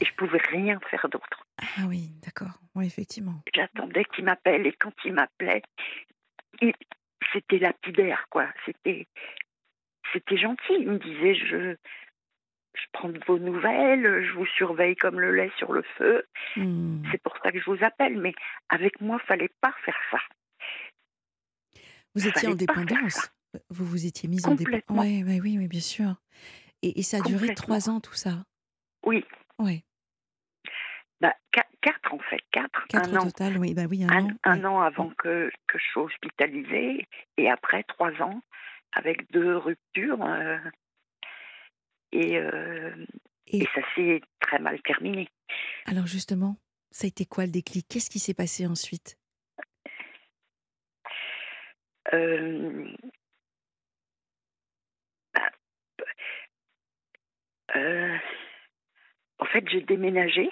Et 0.00 0.04
je 0.04 0.12
pouvais 0.14 0.40
rien 0.50 0.78
faire 0.90 1.08
d'autre. 1.08 1.46
Ah 1.58 1.86
oui, 1.88 2.10
d'accord. 2.24 2.60
Oui, 2.74 2.86
effectivement. 2.86 3.42
J'attendais 3.54 4.04
qu'il 4.04 4.24
m'appelle 4.24 4.66
et 4.66 4.72
quand 4.72 4.92
il 5.04 5.14
m'appelait, 5.14 5.62
il- 6.60 6.74
c'était 7.32 7.58
lapidaire 7.58 8.26
quoi. 8.30 8.46
C'était 8.66 9.06
c'était 10.12 10.36
gentil. 10.36 10.74
Il 10.78 10.88
me 10.90 10.98
disait 10.98 11.34
je 11.34 11.76
je 12.74 12.84
prends 12.92 13.08
de 13.08 13.18
vos 13.26 13.38
nouvelles, 13.38 14.22
je 14.22 14.32
vous 14.32 14.44
surveille 14.44 14.96
comme 14.96 15.18
le 15.18 15.34
lait 15.34 15.50
sur 15.56 15.72
le 15.72 15.82
feu. 15.96 16.26
Hmm. 16.56 17.02
C'est 17.10 17.22
pour 17.22 17.34
ça 17.42 17.50
que 17.50 17.58
je 17.58 17.64
vous 17.70 17.82
appelle. 17.82 18.18
Mais 18.20 18.34
avec 18.68 19.00
moi, 19.00 19.18
fallait 19.20 19.50
pas 19.62 19.74
faire 19.84 19.98
ça. 20.10 20.18
Vous 22.14 22.26
étiez 22.28 22.48
en 22.48 22.54
dépendance. 22.54 23.32
Vous 23.70 23.86
vous 23.86 24.04
étiez 24.04 24.28
mise 24.28 24.46
en 24.46 24.54
dépendance. 24.54 25.04
Ouais, 25.04 25.22
ouais, 25.24 25.40
oui, 25.40 25.56
oui, 25.58 25.68
bien 25.68 25.80
sûr. 25.80 26.16
Et, 26.82 27.00
et 27.00 27.02
ça 27.02 27.16
a 27.18 27.20
duré 27.20 27.54
trois 27.54 27.88
ans, 27.88 28.00
tout 28.00 28.14
ça? 28.14 28.44
Oui, 29.06 29.24
Ouais. 29.58 29.84
bah, 31.20 31.34
qua- 31.52 31.66
quatre 31.80 32.12
en 32.12 32.18
fait, 32.18 32.40
quatre, 32.50 32.86
Quatre 32.88 33.08
un 33.08 33.12
au 33.14 33.16
an, 33.20 33.24
total, 33.30 33.56
oui, 33.58 33.74
bah 33.74 33.84
oui, 33.88 34.04
un, 34.04 34.10
un, 34.10 34.24
an. 34.24 34.30
un 34.44 34.58
ouais. 34.58 34.64
an 34.66 34.80
avant 34.80 35.10
que, 35.10 35.50
que 35.66 35.78
je 35.78 35.84
sois 35.92 36.02
hospitalisée, 36.04 37.06
et 37.36 37.50
après 37.50 37.82
trois 37.84 38.12
ans 38.22 38.40
avec 38.92 39.30
deux 39.32 39.56
ruptures. 39.56 40.22
euh, 40.22 40.58
et, 42.12 42.38
euh, 42.38 42.94
Et- 43.48 43.62
et 43.62 43.68
ça 43.74 43.80
s'est 43.94 44.20
très 44.40 44.58
mal 44.58 44.80
terminé. 44.82 45.28
Alors 45.86 46.06
justement, 46.06 46.56
ça 46.90 47.06
a 47.06 47.08
été 47.08 47.26
quoi 47.26 47.46
le 47.46 47.52
déclic? 47.52 47.86
Qu'est-ce 47.88 48.10
qui 48.10 48.18
s'est 48.18 48.34
passé 48.34 48.66
ensuite? 48.66 49.18
Euh, 52.12 52.88
bah, 55.34 55.50
en 59.46 59.52
fait, 59.52 59.68
j'ai 59.68 59.80
déménagé, 59.82 60.50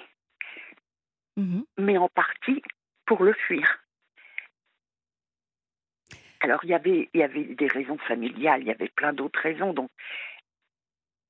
Mhm. 1.37 1.65
mais 1.77 1.97
en 1.97 2.07
partie 2.09 2.61
pour 3.05 3.23
le 3.23 3.33
fuir. 3.33 3.67
Alors, 6.39 6.63
il 6.63 6.69
y 6.69 6.73
avait, 6.73 7.09
il 7.13 7.19
y 7.19 7.23
avait 7.23 7.55
des 7.55 7.67
raisons 7.67 7.97
familiales, 8.07 8.61
il 8.61 8.67
y 8.67 8.71
avait 8.71 8.89
plein 8.89 9.13
d'autres 9.13 9.39
raisons. 9.41 9.73
Donc, 9.73 9.89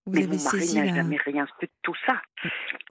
Vous 0.05 0.13
mais 0.13 0.23
avez 0.23 0.37
mon 0.37 0.43
mari 0.43 0.59
saisi 0.59 0.75
n'a 0.75 0.85
la, 0.85 0.95
jamais 0.95 1.17
rien 1.17 1.47
su 1.59 1.65
de 1.65 1.71
tout 1.81 1.95
ça. 2.05 2.21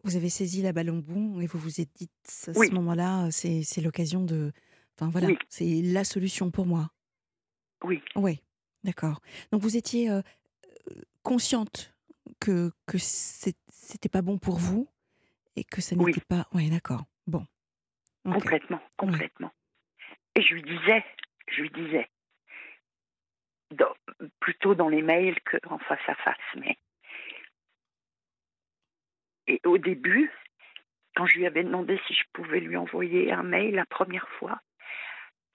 vous 0.02 0.16
avez 0.16 0.28
saisi 0.30 0.62
la 0.62 0.72
balle 0.72 0.90
au 0.90 1.00
bout 1.00 1.40
et 1.40 1.46
vous 1.46 1.58
vous 1.58 1.80
êtes 1.80 1.92
dit 1.94 2.10
à 2.48 2.52
Oui. 2.56 2.66
ce 2.68 2.72
moment-là, 2.74 3.30
c'est 3.30 3.80
l'occasion 3.82 4.24
de, 4.24 4.52
enfin 4.96 5.10
voilà, 5.10 5.28
Oui. 5.28 5.38
c'est 5.48 5.80
la 5.82 6.02
solution 6.04 6.50
pour 6.50 6.66
moi. 6.66 6.90
Oui, 7.84 8.02
Oui, 8.16 8.40
d'accord. 8.82 9.20
Donc 9.52 9.60
vous 9.62 9.76
étiez 9.76 10.10
euh, 10.10 10.22
euh, 10.90 11.02
consciente 11.22 11.93
que 12.40 12.70
que 12.86 12.98
c'était 12.98 14.08
pas 14.08 14.22
bon 14.22 14.38
pour 14.38 14.58
vous 14.58 14.88
et 15.56 15.64
que 15.64 15.80
ça 15.80 15.94
Oui. 15.96 16.06
n'était 16.06 16.24
pas. 16.26 16.46
Oui, 16.52 16.70
d'accord. 16.70 17.04
Bon. 17.26 17.44
Complètement, 18.24 18.80
complètement. 18.96 19.52
Et 20.34 20.42
je 20.42 20.54
lui 20.54 20.62
disais, 20.62 21.04
je 21.48 21.62
lui 21.62 21.70
disais, 21.70 22.08
dans- 23.72 23.94
plutôt 24.40 24.74
dans 24.74 24.88
les 24.88 25.02
mails 25.02 25.38
qu'en 25.42 25.78
face 25.78 26.00
à 26.08 26.14
face, 26.16 26.38
mais. 26.56 26.78
Et 29.46 29.60
au 29.64 29.76
début, 29.76 30.32
quand 31.16 31.26
je 31.26 31.36
lui 31.36 31.46
avais 31.46 31.62
demandé 31.64 32.00
si 32.06 32.14
je 32.14 32.24
pouvais 32.32 32.60
lui 32.60 32.76
envoyer 32.76 33.30
un 33.30 33.42
mail 33.42 33.74
la 33.74 33.84
première 33.86 34.28
fois, 34.38 34.60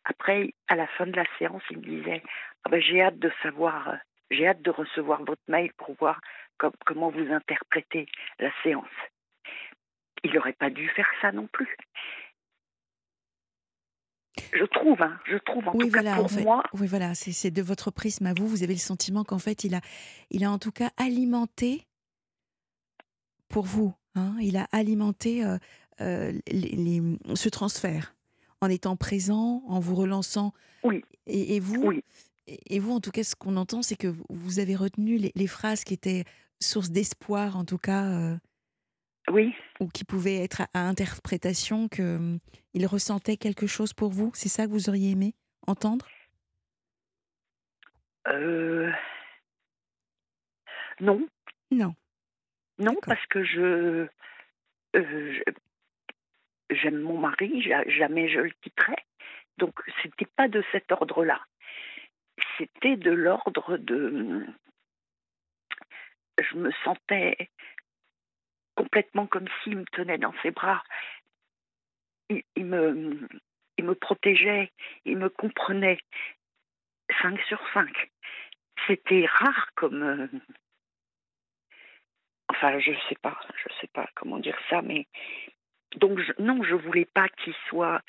après, 0.06 0.54
à 0.68 0.76
la 0.76 0.88
fin 0.88 1.08
de 1.08 1.16
la 1.16 1.26
séance, 1.38 1.64
il 1.72 1.80
me 1.80 1.84
disait 1.84 2.22
ah 2.64 2.70
ben, 2.70 2.80
J'ai 2.82 3.02
hâte 3.02 3.18
de 3.20 3.32
savoir, 3.42 3.90
euh, 3.90 3.96
j'ai 4.32 4.48
hâte 4.48 4.62
de 4.62 4.72
recevoir 4.72 5.24
votre 5.24 5.42
mail 5.48 5.72
pour 5.74 5.96
voir 6.00 6.20
comment 6.86 7.10
vous 7.10 7.32
interprétez 7.32 8.08
la 8.40 8.52
séance. 8.64 8.86
Il 10.24 10.34
n'aurait 10.34 10.54
pas 10.54 10.70
dû 10.70 10.88
faire 10.90 11.08
ça 11.22 11.32
non 11.32 11.48
plus. 11.48 11.76
Je 14.54 14.66
trouve, 14.66 15.02
hein, 15.02 15.20
je 15.26 15.38
trouve 15.38 15.68
en 15.68 15.74
tout 15.74 15.90
cas 15.90 16.16
pour 16.16 16.32
moi. 16.42 16.64
Oui, 16.74 16.88
voilà, 16.88 17.14
c'est 17.16 17.52
de 17.52 17.62
votre 17.62 17.92
prisme 17.92 18.26
à 18.26 18.34
vous. 18.34 18.48
Vous 18.48 18.64
avez 18.64 18.74
le 18.74 18.80
sentiment 18.80 19.24
qu'en 19.24 19.40
fait, 19.40 19.64
il 19.64 19.76
a, 19.76 19.82
il 20.32 20.44
a 20.44 20.52
en 20.52 20.60
tout 20.60 20.72
cas 20.72 20.90
alimenté 20.98 21.88
pour 23.48 23.66
vous. 23.66 23.94
Hein, 24.16 24.36
il 24.42 24.58
a 24.58 24.68
alimenté 24.72 25.46
euh, 25.46 25.58
euh, 26.02 26.32
les, 26.48 27.02
ce 27.36 27.50
transfert 27.50 28.16
en 28.62 28.70
étant 28.70 28.96
présent, 28.96 29.64
en 29.68 29.80
vous 29.80 29.96
relançant. 29.96 30.54
Oui. 30.84 31.04
Et, 31.28 31.60
vous, 31.60 31.94
et 32.70 32.80
vous, 32.80 32.94
en 32.94 33.00
tout 33.00 33.12
cas, 33.12 33.24
ce 33.24 33.36
qu'on 33.36 33.58
entend, 33.58 33.82
c'est 33.82 33.96
que 33.96 34.14
vous 34.30 34.60
avez 34.60 34.76
retenu 34.76 35.18
les, 35.18 35.48
phrases 35.48 35.84
qui 35.84 35.94
étaient 35.94 36.24
source 36.60 36.92
d'espoir, 36.92 37.58
en 37.58 37.66
tout 37.66 37.78
cas. 37.78 38.06
Euh, 38.06 38.36
oui. 39.30 39.54
Ou 39.80 39.88
qui 39.88 40.04
pouvaient 40.04 40.44
être 40.44 40.64
à, 40.74 40.88
interprétation, 40.88 41.88
que 41.88 42.18
hum, 42.18 42.40
il 42.74 42.86
ressentait 42.86 43.38
quelque 43.38 43.68
chose 43.68 43.94
pour 43.94 44.12
vous. 44.12 44.32
C'est 44.34 44.50
ça 44.50 44.66
que 44.66 44.72
vous 44.72 44.90
auriez 44.90 45.12
aimé 45.12 45.36
entendre? 45.68 46.06
Euh... 48.28 48.92
Non. 51.00 51.28
Non. 51.72 51.96
Non, 52.78 52.96
parce 53.06 53.26
que 53.28 53.44
je, 53.44 54.08
euh, 54.96 55.44
j'aime 56.70 57.00
mon 57.00 57.18
mari, 57.18 57.62
jamais 57.88 58.30
je 58.30 58.40
le 58.40 58.52
quitterai. 58.62 58.96
Donc, 59.58 59.74
c'était 60.02 60.26
pas 60.26 60.48
de 60.48 60.64
cet 60.72 60.92
ordre-là. 60.92 61.42
C'était 62.58 62.96
de 62.96 63.12
l'ordre 63.12 63.78
de. 63.78 64.46
Je 66.40 66.56
me 66.56 66.72
sentais 66.84 67.50
complètement 68.76 69.28
comme 69.28 69.48
s'il 69.62 69.78
me 69.78 69.86
tenait 69.92 70.18
dans 70.18 70.34
ses 70.42 70.52
bras. 70.52 70.84
Il, 72.30 72.66
me, 72.66 73.28
il 73.78 73.86
me 73.86 73.96
protégeait, 73.96 74.72
il 75.06 75.18
me 75.18 75.30
comprenait. 75.30 76.00
5 77.22 77.40
sur 77.42 77.60
5. 77.74 77.90
C'était 78.88 79.26
rare 79.26 79.70
comme. 79.76 80.04
Euh, 80.04 80.28
enfin, 82.50 82.80
je 82.80 82.92
sais 83.10 83.18
pas, 83.22 83.40
je 83.56 83.74
sais 83.82 83.88
pas 83.88 84.08
comment 84.16 84.40
dire 84.40 84.58
ça, 84.70 84.82
mais 84.82 85.08
donc 85.96 86.20
non, 86.38 86.64
je 86.64 86.76
voulais 86.76 87.06
pas 87.06 87.30
qu'il 87.30 87.56
soit 87.68 88.02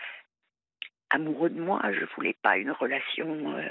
amoureux 1.10 1.50
de 1.50 1.60
moi, 1.60 1.80
je 1.92 2.04
voulais 2.16 2.36
pas 2.42 2.56
une 2.56 2.70
relation 2.70 3.56
euh, 3.56 3.68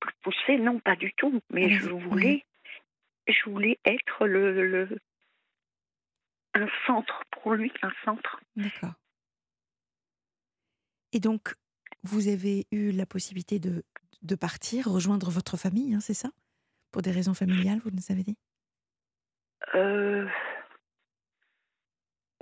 plus 0.00 0.14
poussée, 0.22 0.58
non, 0.58 0.80
pas 0.80 0.96
du 0.96 1.12
tout. 1.14 1.40
Mais 1.50 1.70
je 1.70 1.90
voulais, 1.90 2.44
je 3.26 3.50
voulais 3.50 3.78
être 3.84 4.26
le, 4.26 4.88
un 6.54 6.68
centre 6.86 7.22
pour 7.30 7.54
lui, 7.54 7.72
un 7.82 7.92
centre. 8.04 8.40
D'accord. 8.56 8.94
Et 11.12 11.20
donc, 11.20 11.54
vous 12.02 12.28
avez 12.28 12.66
eu 12.70 12.92
la 12.92 13.06
possibilité 13.06 13.58
de, 13.58 13.84
de 14.22 14.34
partir, 14.34 14.86
rejoindre 14.86 15.30
votre 15.30 15.56
famille, 15.56 15.94
hein, 15.94 16.00
c'est 16.00 16.14
ça? 16.14 16.30
Pour 16.90 17.02
des 17.02 17.10
raisons 17.10 17.34
familiales, 17.34 17.80
vous 17.84 17.90
nous 17.90 18.10
avez 18.10 18.22
dit? 18.22 18.36
Euh, 19.74 20.26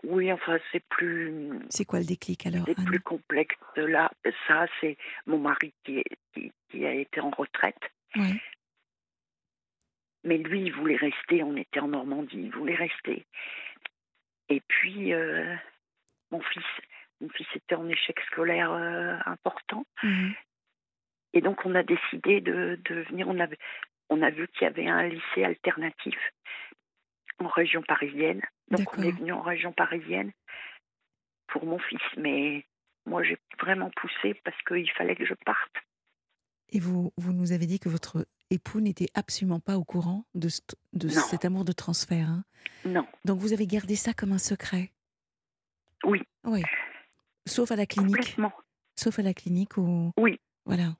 oui, 0.07 0.33
enfin, 0.33 0.59
c'est 0.71 0.85
plus. 0.89 1.59
C'est 1.69 1.85
quoi 1.85 1.99
le 1.99 2.05
déclic 2.05 2.47
alors 2.47 2.65
C'est 2.67 2.85
plus 2.85 3.01
complexe. 3.01 3.57
Là, 3.77 4.11
ça, 4.47 4.67
c'est 4.81 4.97
mon 5.27 5.39
mari 5.39 5.75
qui, 5.85 6.03
qui, 6.71 6.87
a 6.87 6.95
été 6.95 7.21
en 7.21 7.31
retraite. 7.31 7.81
Oui. 8.15 8.41
Mais 10.23 10.39
lui, 10.39 10.63
il 10.63 10.73
voulait 10.73 10.97
rester. 10.97 11.43
On 11.43 11.57
était 11.57 11.81
en 11.81 11.89
Normandie, 11.89 12.39
il 12.39 12.51
voulait 12.51 12.77
rester. 12.77 13.27
Et 14.49 14.61
puis, 14.69 15.13
euh, 15.13 15.55
mon 16.31 16.41
fils, 16.41 16.65
mon 17.21 17.29
fils 17.31 17.49
était 17.57 17.75
en 17.75 17.89
échec 17.89 18.21
scolaire 18.31 18.71
euh, 18.71 19.17
important. 19.27 19.87
Mhm. 20.05 20.35
Et 21.33 21.41
donc, 21.41 21.67
on 21.67 21.75
a 21.75 21.83
décidé 21.83 22.41
de, 22.41 22.79
de 22.85 22.95
venir. 23.11 23.27
On, 23.29 23.41
avait, 23.41 23.59
on 24.09 24.23
a 24.23 24.31
vu 24.31 24.47
qu'il 24.49 24.63
y 24.63 24.67
avait 24.67 24.87
un 24.87 25.03
lycée 25.03 25.43
alternatif 25.43 26.17
en 27.39 27.49
région 27.49 27.83
parisienne. 27.83 28.43
Donc 28.71 28.97
on 28.97 29.03
est 29.03 29.13
venu 29.13 29.33
en 29.33 29.43
région 29.43 29.73
parisienne 29.73 30.33
pour 31.49 31.65
mon 31.65 31.79
fils. 31.79 32.01
Mais 32.17 32.65
moi, 33.07 33.23
j'ai 33.23 33.39
vraiment 33.61 33.91
poussé 33.97 34.35
parce 34.45 34.61
qu'il 34.67 34.91
fallait 34.93 35.17
que 35.17 35.25
je 35.27 35.35
parte. 35.45 35.75
Et 36.71 36.81
vous, 36.81 37.13
vous 37.17 37.33
nous 37.33 37.53
avez 37.53 37.67
dit 37.67 37.79
que 37.79 37.89
votre 37.89 38.27
époux 38.51 38.81
n'était 38.81 39.09
absolument 39.15 39.61
pas 39.61 39.77
au 39.77 39.85
courant 39.85 40.25
de, 40.35 40.49
de 40.95 41.09
cet 41.09 41.45
amour 41.45 41.65
de 41.65 41.73
transfert. 41.73 42.29
Hein 42.29 42.45
non. 42.85 43.07
Donc 43.25 43.39
vous 43.39 43.53
avez 43.53 43.67
gardé 43.67 43.95
ça 43.97 44.13
comme 44.13 44.33
un 44.33 44.39
secret? 44.39 44.93
Oui. 46.05 46.23
Oui. 46.45 46.63
Sauf 47.47 47.71
à 47.71 47.77
la 47.77 47.87
clinique. 47.87 48.17
Complètement. 48.17 48.53
Sauf 48.97 49.19
à 49.19 49.23
la 49.23 49.35
clinique 49.35 49.77
où. 49.77 50.13
Oui. 50.17 50.41
Voilà. 50.65 50.97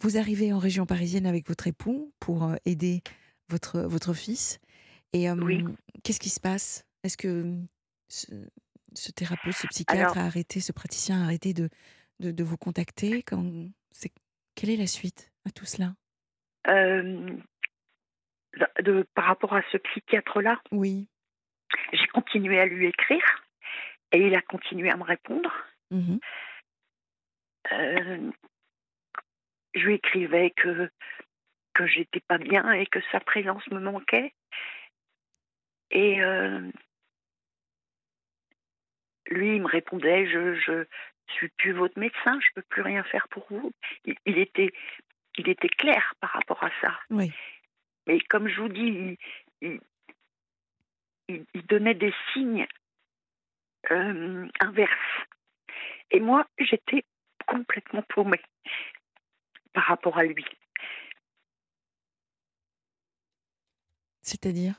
Vous 0.00 0.16
arrivez 0.16 0.52
en 0.52 0.58
région 0.58 0.86
parisienne 0.86 1.26
avec 1.26 1.46
votre 1.46 1.66
époux 1.66 2.12
pour 2.20 2.44
euh, 2.44 2.56
aider 2.64 3.02
votre, 3.50 3.80
votre 3.80 4.14
fils. 4.14 4.60
Et 5.12 5.26
qu'est-ce 6.02 6.20
qui 6.20 6.30
se 6.30 6.40
passe? 6.40 6.86
Est-ce 7.02 7.16
que 7.16 7.56
ce, 8.08 9.12
thérapeute, 9.12 9.54
ce 9.54 9.66
psychiatre 9.66 10.18
a 10.18 10.22
arrêté, 10.22 10.60
ce 10.60 10.72
praticien 10.72 11.20
a 11.20 11.24
arrêté 11.24 11.52
de, 11.52 11.68
de, 12.20 12.44
vous 12.44 12.56
contacter? 12.56 13.22
Quand, 13.22 13.44
Quelle 14.54 14.70
est 14.70 14.76
la 14.76 14.86
suite 14.86 15.32
à 15.46 15.50
tout 15.50 15.64
cela? 15.64 15.94
De, 16.66 17.42
Par 19.14 19.24
rapport 19.24 19.54
à 19.54 19.62
ce 19.72 19.78
psychiatre-là? 19.78 20.60
Oui. 20.70 21.08
J'ai 21.92 22.06
continué 22.08 22.60
à 22.60 22.66
lui 22.66 22.86
écrire 22.86 23.24
et 24.12 24.26
il 24.26 24.34
a 24.34 24.42
continué 24.42 24.90
à 24.90 24.96
me 24.96 25.04
répondre. 25.04 25.52
Mmh 25.90 26.18
je 29.74 29.80
lui 29.80 29.94
écrivais 29.94 30.50
que 30.50 30.90
que 31.74 31.86
j'étais 31.86 32.20
pas 32.20 32.38
bien 32.38 32.70
et 32.72 32.86
que 32.86 33.00
sa 33.12 33.20
présence 33.20 33.66
me 33.68 33.80
manquait. 33.80 34.32
Et 35.90 36.22
euh, 36.22 36.70
lui, 39.28 39.56
il 39.56 39.62
me 39.62 39.68
répondait 39.68 40.26
Je 40.26 40.54
je 40.54 40.84
suis 41.34 41.48
plus 41.48 41.72
votre 41.72 41.98
médecin, 41.98 42.38
je 42.40 42.48
peux 42.54 42.62
plus 42.68 42.82
rien 42.82 43.04
faire 43.04 43.28
pour 43.28 43.46
vous. 43.50 43.72
Il, 44.04 44.38
était 44.38 44.72
il 45.36 45.48
était 45.48 45.68
clair 45.68 46.14
par 46.20 46.30
rapport 46.30 46.62
à 46.64 46.70
ça. 46.80 46.98
Oui. 47.10 47.32
Mais 48.06 48.20
comme 48.20 48.48
je 48.48 48.60
vous 48.60 48.68
dis, 48.68 49.16
il, 49.60 49.80
il, 51.28 51.66
donnait 51.66 51.94
des 51.94 52.12
signes 52.32 52.66
euh, 53.90 54.48
inverses. 54.60 55.26
Et 56.10 56.20
moi, 56.20 56.46
j'étais 56.58 57.04
complètement 57.46 58.02
paumée 58.08 58.40
par 59.72 59.84
rapport 59.84 60.18
à 60.18 60.24
lui. 60.24 60.44
C'est-à-dire? 64.40 64.74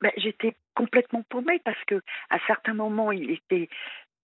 Ben, 0.00 0.12
J'étais 0.16 0.54
complètement 0.74 1.22
paumée 1.28 1.60
parce 1.64 1.82
que 1.86 2.02
à 2.30 2.38
certains 2.46 2.74
moments, 2.74 3.12
il 3.12 3.30
était 3.30 3.68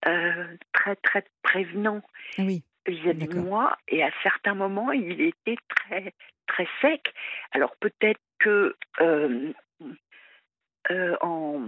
euh, 0.07 0.57
très, 0.73 0.97
très 0.97 1.25
prévenant 1.43 2.03
ah 2.39 2.43
oui. 2.43 2.63
vis-à-vis 2.87 3.29
de 3.29 3.39
moi 3.39 3.77
et 3.89 4.03
à 4.03 4.11
certains 4.23 4.55
moments, 4.55 4.93
il 4.93 5.21
était 5.21 5.57
très, 5.69 6.13
très 6.47 6.69
sec. 6.81 7.15
Alors 7.53 7.75
peut-être 7.77 8.21
que 8.39 8.77
euh, 9.01 9.53
euh, 10.91 11.17
en. 11.21 11.61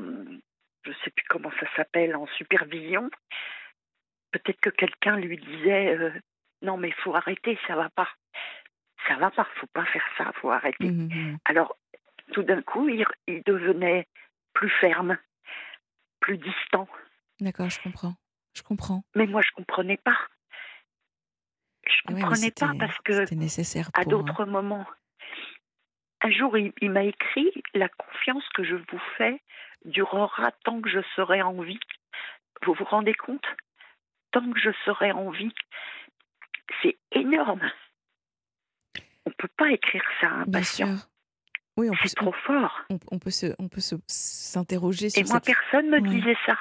Je 0.83 0.90
ne 0.90 0.94
sais 1.03 1.11
plus 1.11 1.25
comment 1.31 1.51
ça 1.59 1.66
s'appelle, 1.77 2.14
en 2.14 2.27
supervision, 2.37 3.09
peut-être 4.33 4.61
que 4.61 4.68
quelqu'un 4.68 5.16
lui 5.16 5.38
disait 5.38 6.12
Non, 6.61 6.77
mais 6.77 6.88
il 6.88 6.94
faut 7.03 7.14
arrêter, 7.14 7.59
ça 7.66 7.75
va 7.75 7.88
pas 7.88 8.09
ça 9.09 9.16
va 9.16 9.31
pas, 9.31 9.47
faut 9.57 9.66
pas 9.68 9.85
faire 9.87 10.05
ça, 10.16 10.33
faut 10.40 10.51
arrêter. 10.51 10.90
Mmh, 10.90 11.09
mmh. 11.09 11.38
Alors 11.47 11.77
tout 12.35 12.42
d'un 12.42 12.62
coup, 12.62 12.88
il, 12.88 13.07
devenait 13.47 14.09
plus 14.53 14.68
ferme, 14.81 15.16
plus 16.20 16.37
distant. 16.37 16.88
D'accord, 17.40 17.70
je 17.70 17.81
comprends. 17.81 18.14
Je 18.55 18.62
comprends. 18.62 19.05
Mais 19.14 19.27
moi, 19.27 19.40
je 19.40 19.51
comprenais 19.53 19.97
pas. 19.97 20.18
Je 21.87 22.01
ah 22.07 22.12
comprenais 22.12 22.51
pas 22.51 22.73
parce 22.79 22.99
que 22.99 23.35
nécessaire 23.35 23.88
à 23.94 24.05
d'autres 24.05 24.44
moments. 24.44 24.87
Un 26.23 26.31
jour, 26.31 26.57
il, 26.59 26.90
m'a 26.90 27.05
écrit 27.05 27.53
La 27.75 27.88
confiance 27.88 28.49
que 28.55 28.64
je 28.64 28.77
vous 28.77 29.01
fais 29.16 29.40
durera 29.85 30.51
tant 30.64 30.81
que 30.81 30.90
je 30.90 31.01
serai 31.14 31.40
en 31.42 31.61
vie. 31.61 31.81
Vous 32.64 32.75
vous 32.75 32.85
rendez 32.85 33.14
compte? 33.14 33.47
Tant 34.33 34.51
que 34.51 34.59
je 34.59 34.70
serai 34.85 35.12
en 35.12 35.31
vie. 35.31 35.55
C'est 36.83 36.97
énorme. 37.12 37.70
On 39.27 39.31
ne 39.31 39.35
peut 39.35 39.51
pas 39.57 39.70
écrire 39.70 40.05
ça 40.20 40.29
à 40.29 40.35
un 40.40 40.44
patient. 40.47 40.97
Oui, 41.77 41.89
on 41.91 41.95
peut, 41.95 42.09
trop 42.15 42.33
fort. 42.47 42.85
On, 43.11 43.19
peut 43.19 43.31
se, 43.31 43.47
on 43.59 43.69
peut 43.69 43.81
s'interroger 44.07 45.11
sur. 45.11 45.21
Et 45.21 45.25
moi, 45.25 45.41
personne 45.41 45.91
me 45.91 46.01
disait 46.01 46.37
ça. 46.47 46.57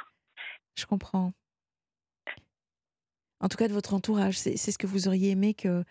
Je 0.76 0.86
comprends. 0.86 1.34
En 3.40 3.48
tout 3.48 3.58
cas, 3.58 3.68
de 3.68 3.74
votre 3.74 3.94
entourage. 3.94 4.38
C'est 4.38 4.58
ce 4.58 4.78
que 4.78 4.88
vous 4.88 5.08
auriez 5.08 5.32
aimé 5.32 5.54
que, 5.54 5.84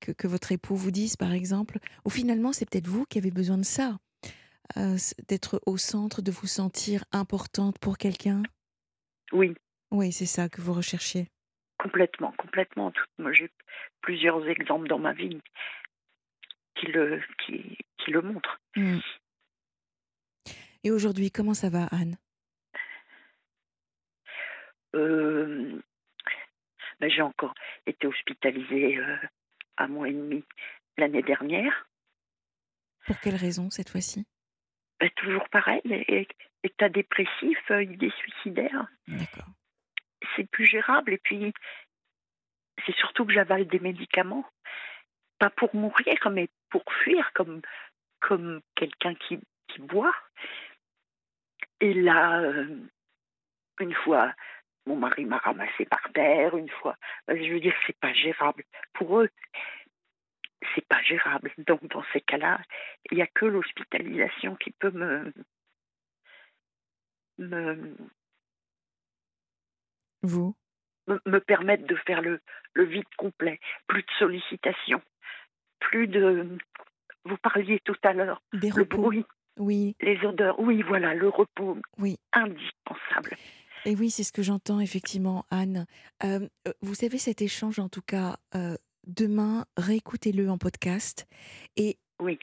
que, 0.00 0.26
votre 0.26 0.52
époux 0.52 0.76
vous 0.76 0.90
dise, 0.90 1.16
par 1.16 1.32
exemple. 1.32 1.78
Ou 2.04 2.10
finalement, 2.10 2.52
c'est 2.52 2.68
peut-être 2.68 2.88
vous 2.88 3.06
qui 3.06 3.18
avez 3.18 3.30
besoin 3.30 3.56
de 3.56 3.64
ça. 3.64 3.96
Euh, 4.76 4.96
d'être 5.28 5.60
au 5.64 5.76
centre, 5.76 6.20
de 6.20 6.32
vous 6.32 6.48
sentir 6.48 7.04
importante 7.12 7.78
pour 7.78 7.96
quelqu'un? 7.96 8.42
Oui. 9.32 9.54
Oui, 9.92 10.12
c'est 10.12 10.26
ça 10.26 10.48
que 10.48 10.60
vous 10.60 10.72
recherchiez. 10.72 11.28
Complètement, 11.78 12.32
complètement. 12.36 12.92
J'ai 13.30 13.50
plusieurs 14.00 14.46
exemples 14.48 14.88
dans 14.88 14.98
ma 14.98 15.12
vie 15.12 15.40
qui 16.76 16.86
le, 16.86 17.20
qui, 17.44 17.78
qui 17.98 18.10
le 18.10 18.22
montrent. 18.22 18.60
Mmh. 18.76 18.98
Et 20.84 20.90
aujourd'hui, 20.90 21.30
comment 21.30 21.54
ça 21.54 21.68
va, 21.68 21.86
Anne? 21.86 22.16
Euh, 24.94 25.80
ben, 27.00 27.10
J'ai 27.10 27.22
encore 27.22 27.54
été 27.86 28.06
hospitalisée 28.06 28.98
euh, 28.98 29.16
un 29.78 29.88
mois 29.88 30.08
et 30.08 30.12
demi 30.12 30.44
l'année 30.96 31.22
dernière. 31.22 31.88
Pour 33.06 33.18
quelle 33.20 33.36
raison 33.36 33.70
cette 33.70 33.88
fois-ci? 33.88 34.26
Ben, 35.00 35.10
Toujours 35.16 35.48
pareil, 35.50 35.82
état 36.62 36.88
dépressif, 36.88 37.58
euh, 37.70 37.82
idée 37.82 38.12
suicidaire. 38.18 38.86
D'accord. 39.08 39.48
C'est 40.34 40.48
plus 40.50 40.66
gérable 40.66 41.12
et 41.12 41.18
puis 41.18 41.52
c'est 42.84 42.94
surtout 42.96 43.24
que 43.24 43.32
j'avale 43.32 43.66
des 43.66 43.78
médicaments, 43.78 44.44
pas 45.38 45.50
pour 45.50 45.74
mourir, 45.74 46.18
mais 46.30 46.48
pour 46.76 46.92
fuir, 46.92 47.32
comme, 47.32 47.62
comme 48.20 48.60
quelqu'un 48.74 49.14
qui, 49.14 49.40
qui 49.68 49.80
boit. 49.80 50.14
Et 51.80 51.94
là, 51.94 52.40
euh, 52.40 52.76
une 53.80 53.94
fois, 53.94 54.34
mon 54.84 54.96
mari 54.96 55.24
m'a 55.24 55.38
ramassé 55.38 55.86
par 55.86 56.06
terre, 56.12 56.54
une 56.56 56.68
fois. 56.68 56.96
Euh, 57.30 57.36
je 57.42 57.52
veux 57.52 57.60
dire, 57.60 57.74
c'est 57.86 57.98
pas 57.98 58.12
gérable. 58.12 58.64
Pour 58.92 59.20
eux, 59.20 59.30
c'est 60.74 60.86
pas 60.86 61.02
gérable. 61.02 61.50
Donc, 61.58 61.86
dans 61.88 62.04
ces 62.12 62.20
cas-là, 62.20 62.60
il 63.10 63.16
n'y 63.16 63.22
a 63.22 63.26
que 63.26 63.46
l'hospitalisation 63.46 64.56
qui 64.56 64.70
peut 64.72 64.90
me, 64.90 65.32
me. 67.38 67.96
Vous? 70.22 70.54
me, 71.06 71.38
permettre 71.38 71.86
de 71.86 71.96
faire 71.96 72.20
le, 72.20 72.40
le 72.74 72.84
vide 72.84 73.08
complet. 73.16 73.60
Plus 73.86 74.02
de 74.02 74.10
sollicitations, 74.18 75.02
plus 75.80 76.08
de. 76.08 76.58
Vous 77.24 77.36
parliez 77.42 77.80
tout 77.84 77.96
à 78.02 78.12
l'heure. 78.12 78.42
Des 78.52 78.70
le 78.70 78.84
bruit. 78.84 79.24
Oui. 79.58 79.96
Les 80.00 80.18
odeurs. 80.24 80.58
Oui, 80.60 80.82
voilà, 80.82 81.14
le 81.14 81.28
repos. 81.28 81.78
Oui. 81.98 82.18
Indispensable. 82.32 83.36
Et 83.84 83.94
oui, 83.94 84.10
c'est 84.10 84.24
ce 84.24 84.32
que 84.32 84.42
j'entends 84.42 84.80
effectivement, 84.80 85.46
Anne. 85.50 85.86
Euh, 86.24 86.40
euh, 86.66 86.72
vous 86.82 86.94
savez, 86.94 87.18
cet 87.18 87.40
échange, 87.40 87.78
en 87.78 87.88
tout 87.88 88.02
cas, 88.02 88.36
euh, 88.54 88.76
demain, 89.06 89.64
réécoutez-le 89.76 90.50
en 90.50 90.58
podcast 90.58 91.26
et 91.76 91.96
oui. 92.18 92.38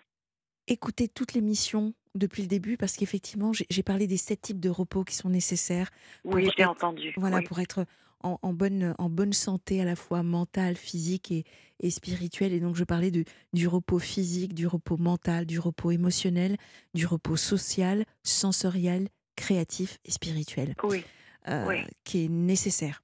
écoutez 0.67 1.09
toute 1.09 1.33
l'émission 1.33 1.93
depuis 2.15 2.43
le 2.43 2.47
début 2.47 2.77
parce 2.77 2.95
qu'effectivement, 2.95 3.51
j'ai 3.53 3.83
parlé 3.83 4.07
des 4.07 4.17
sept 4.17 4.41
types 4.41 4.59
de 4.59 4.69
repos 4.69 5.03
qui 5.03 5.15
sont 5.15 5.29
nécessaires. 5.29 5.89
Oui, 6.23 6.49
j'ai 6.57 6.63
entendu. 6.63 7.13
Voilà, 7.17 7.41
pour 7.41 7.59
être 7.59 7.85
en, 8.23 8.53
bonne, 8.53 8.95
en 8.97 9.09
bonne 9.09 9.33
santé 9.33 9.81
à 9.81 9.85
la 9.85 9.95
fois 9.95 10.23
mentale, 10.23 10.75
physique 10.75 11.31
et, 11.31 11.43
et 11.79 11.91
spirituelle. 11.91 12.53
Et 12.53 12.59
donc, 12.59 12.75
je 12.75 12.83
parlais 12.83 13.11
de, 13.11 13.25
du 13.53 13.67
repos 13.67 13.99
physique, 13.99 14.53
du 14.53 14.65
repos 14.65 14.97
mental, 14.97 15.45
du 15.45 15.59
repos 15.59 15.91
émotionnel, 15.91 16.57
du 16.93 17.05
repos 17.05 17.35
social, 17.35 18.05
sensoriel, 18.23 19.09
créatif 19.35 19.99
et 20.05 20.11
spirituel. 20.11 20.75
Oui. 20.83 21.03
Euh, 21.49 21.81
qui 22.05 22.23
est 22.23 22.29
nécessaire. 22.29 23.01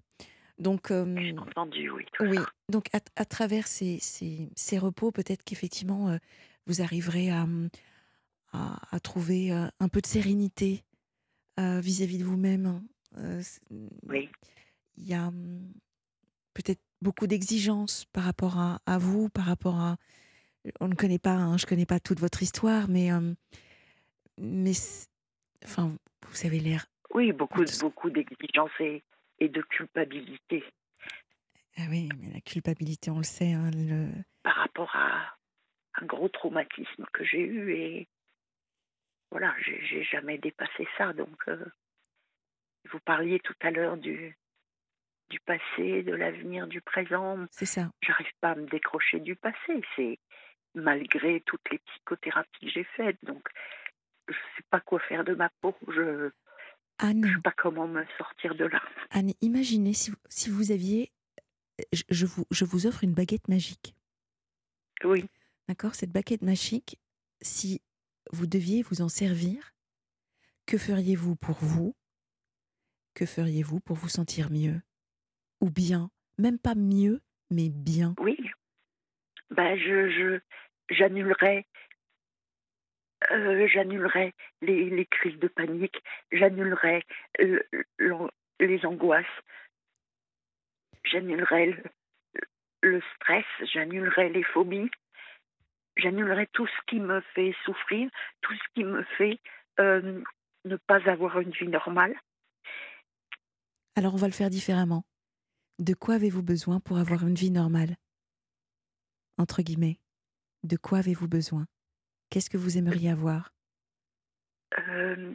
Donc, 0.60 0.92
euh, 0.92 1.34
entendu, 1.38 1.90
oui. 1.90 2.06
Oui. 2.22 2.38
Donc, 2.70 2.86
à, 2.94 3.26
travers 3.26 3.68
ces, 3.68 4.00
ces, 4.00 4.50
ces 4.56 4.78
repos, 4.78 5.12
peut-être 5.12 5.44
qu'effectivement, 5.44 6.08
euh, 6.10 6.18
vous 6.66 6.82
arriverez 6.82 7.32
à, 7.32 7.46
à, 8.54 8.96
à 8.96 9.00
trouver 9.02 9.52
un 9.52 9.88
peu 9.90 10.00
de 10.00 10.08
sérénité 10.08 10.84
vis-à-vis 11.58 12.20
de 12.20 12.24
vous-même. 12.24 12.82
oui 14.08 14.30
il 15.00 15.08
y 15.08 15.14
a 15.14 15.28
hum, 15.28 15.74
peut-être 16.54 16.82
beaucoup 17.02 17.28
d'exigences 17.28 18.06
par 18.06 18.24
rapport 18.24 18.58
à, 18.58 18.80
à, 18.86 18.98
vous, 18.98 19.30
par 19.30 19.46
rapport 19.46 19.80
à. 19.80 19.98
On 20.80 20.88
ne 20.88 20.96
connaît 20.96 21.20
pas, 21.20 21.32
hein, 21.32 21.58
je 21.58 21.66
ne 21.66 21.70
connais 21.70 21.86
pas 21.86 22.00
toute 22.00 22.20
votre 22.20 22.44
histoire, 22.44 22.88
mais. 22.90 23.12
Hum, 23.12 23.36
mais 24.38 24.72
enfin, 25.64 25.92
vous 26.28 26.46
avez 26.46 26.60
l'air. 26.60 26.86
Oui, 27.14 27.32
beaucoup, 27.32 27.64
beaucoup 27.82 28.10
d'exigences 28.10 28.72
et, 28.80 29.04
et, 29.40 29.50
de 29.50 29.62
culpabilité. 29.62 30.64
Ah 31.78 31.84
oui, 31.90 32.10
mais 32.20 32.32
la 32.34 32.42
culpabilité, 32.42 33.10
on 33.10 33.18
le 33.18 33.24
sait. 33.24 33.52
Hein, 33.52 33.72
le... 33.72 34.08
Par 34.44 34.56
rapport 34.56 34.96
à 34.96 35.36
un 35.96 36.06
gros 36.06 36.30
traumatisme 36.30 37.06
que 37.12 37.24
j'ai 37.24 37.42
eu 37.42 37.74
et 37.74 38.08
voilà, 39.32 39.54
j'ai 39.60 40.04
jamais 40.04 40.38
dépassé 40.38 40.88
ça. 40.98 41.14
Donc, 41.14 41.38
euh, 41.48 41.66
vous 42.92 43.00
parliez 43.00 43.40
tout 43.40 43.56
à 43.62 43.72
l'heure 43.72 43.98
du, 43.98 44.38
du 45.30 45.40
passé, 45.40 46.04
de 46.04 46.14
l'avenir, 46.14 46.68
du 46.68 46.82
présent. 46.82 47.46
C'est 47.52 47.66
ça. 47.66 47.92
J'arrive 48.02 48.32
pas 48.42 48.52
à 48.52 48.56
me 48.56 48.68
décrocher 48.68 49.20
du 49.20 49.36
passé. 49.36 49.82
C'est 49.96 50.20
malgré 50.76 51.42
toutes 51.46 51.70
les 51.72 51.80
psychothérapies 51.80 52.66
que 52.66 52.70
j'ai 52.70 52.84
faites. 52.96 53.18
Donc, 53.24 53.48
je 54.28 54.34
sais 54.34 54.64
pas 54.70 54.80
quoi 54.80 55.00
faire 55.00 55.24
de 55.24 55.34
ma 55.36 55.50
peau. 55.62 55.76
Je 55.88 56.32
ne 57.04 57.28
sais 57.28 57.42
pas 57.44 57.54
comment 57.56 57.88
me 57.88 58.04
sortir 58.18 58.56
de 58.56 58.66
là. 58.66 58.82
Anne, 59.12 59.34
imaginez 59.42 59.94
si 59.94 60.12
vous, 60.12 60.18
si 60.30 60.50
vous 60.50 60.72
aviez. 60.72 61.12
Je, 61.94 62.26
vous, 62.26 62.46
je 62.52 62.66
vous 62.66 62.88
offre 62.88 63.06
une 63.06 63.14
baguette 63.14 63.48
magique. 63.48 63.96
Oui. 65.06 65.26
D'accord? 65.70 65.96
Cette 65.96 66.12
baguette 66.12 66.42
magique, 66.42 67.00
si 67.42 67.82
vous 68.34 68.48
deviez 68.48 68.82
vous 68.82 69.02
en 69.02 69.08
servir, 69.08 69.74
que 70.66 70.78
feriez-vous 70.78 71.38
pour 71.38 71.58
vous? 71.62 71.96
Que 73.14 73.26
feriez-vous 73.26 73.80
pour 73.80 73.96
vous 73.96 74.10
sentir 74.10 74.52
mieux? 74.52 74.82
Ou 75.62 75.70
bien, 75.70 76.10
même 76.38 76.60
pas 76.60 76.76
mieux, 76.76 77.22
mais 77.52 77.70
bien 77.70 78.16
Oui. 78.20 78.38
Ben, 79.52 79.78
je, 79.78 80.40
j'annulerai 80.90 81.66
euh, 83.32 83.68
j'annulerai 83.68 84.34
les, 84.62 84.90
les, 84.90 85.06
crises 85.06 85.38
de 85.40 85.50
panique, 85.50 86.02
j'annulerai 86.32 87.04
les 88.60 88.86
angoisses, 88.86 89.26
j'annulerai 91.04 91.66
le, 91.66 91.84
le, 92.82 93.02
stress, 93.16 93.46
j'annulerai 93.74 94.30
les 94.30 94.44
phobies, 94.44 94.90
j'annulerai 95.98 96.48
tout 96.54 96.68
ce 96.68 96.82
qui 96.88 97.00
me 97.00 97.22
fait 97.36 97.54
souffrir, 97.66 98.10
tout 98.42 98.54
ce 98.54 98.74
qui 98.74 98.84
me 98.86 99.04
fait 99.18 99.40
euh, 99.80 100.24
ne 100.66 100.78
pas 100.78 101.10
avoir 101.10 101.40
une 101.40 101.52
vie 101.52 101.68
normale. 101.68 102.16
Alors 103.96 104.14
on 104.14 104.18
va 104.18 104.28
le 104.28 104.34
faire 104.34 104.50
différemment. 104.50 105.04
De 105.80 105.94
quoi 105.94 106.16
avez-vous 106.16 106.44
besoin 106.44 106.82
pour 106.82 106.98
avoir 106.98 107.26
une 107.26 107.36
vie 107.36 107.52
normale? 107.52 107.96
Entre 109.38 109.62
guillemets. 109.62 109.98
De 110.64 110.76
quoi 110.76 110.98
avez-vous 110.98 111.30
besoin? 111.30 111.68
Qu'est-ce 112.30 112.50
que 112.50 112.58
vous 112.58 112.78
aimeriez 112.78 113.10
avoir? 113.10 113.54
Euh, 114.78 115.34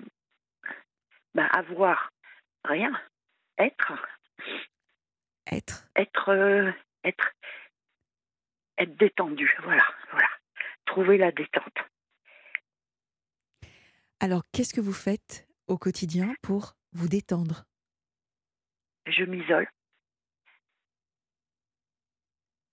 bah, 1.34 1.46
Avoir 1.46 2.10
rien. 2.64 2.92
Être. 3.56 3.94
Être. 5.50 5.88
Être. 5.96 6.28
Euh, 6.28 6.70
être. 7.04 7.32
Être 8.76 8.96
détendu. 8.96 9.50
Voilà. 9.62 9.84
Voilà. 10.10 10.28
Trouver 10.84 11.16
la 11.16 11.32
détente. 11.32 11.78
Alors, 14.20 14.42
qu'est-ce 14.52 14.74
que 14.74 14.80
vous 14.82 14.92
faites 14.92 15.48
au 15.68 15.78
quotidien 15.78 16.34
pour 16.42 16.74
vous 16.92 17.08
détendre? 17.08 17.64
Je 19.06 19.24
m'isole. 19.24 19.68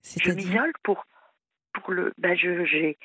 Je 0.02 0.32
m'isole 0.32 0.72
pour, 0.82 1.06
pour 1.72 1.92
le. 1.92 2.12
Ben 2.18 2.36
je, 2.36 2.64
j'ai, 2.64 2.98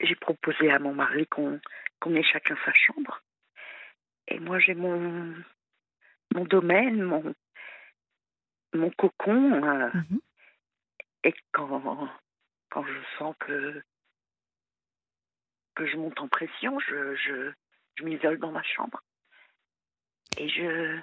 j'ai 0.00 0.14
proposé 0.16 0.70
à 0.70 0.78
mon 0.78 0.94
mari 0.94 1.26
qu'on, 1.26 1.60
qu'on 2.00 2.14
ait 2.14 2.22
chacun 2.22 2.56
sa 2.64 2.72
chambre. 2.72 3.22
Et 4.28 4.38
moi, 4.38 4.58
j'ai 4.58 4.74
mon, 4.74 5.34
mon 6.34 6.44
domaine, 6.44 7.02
mon, 7.02 7.34
mon 8.72 8.90
cocon. 8.90 9.64
Euh, 9.64 9.90
mhm. 9.92 10.20
Et 11.24 11.34
quand, 11.52 12.10
quand 12.70 12.84
je 12.84 13.18
sens 13.18 13.34
que, 13.40 13.82
que 15.74 15.86
je 15.86 15.96
monte 15.96 16.20
en 16.20 16.28
pression, 16.28 16.78
je, 16.80 17.14
je, 17.16 17.52
je 17.96 18.04
m'isole 18.04 18.38
dans 18.38 18.52
ma 18.52 18.62
chambre. 18.62 19.02
Et 20.38 20.48
je, 20.48 20.98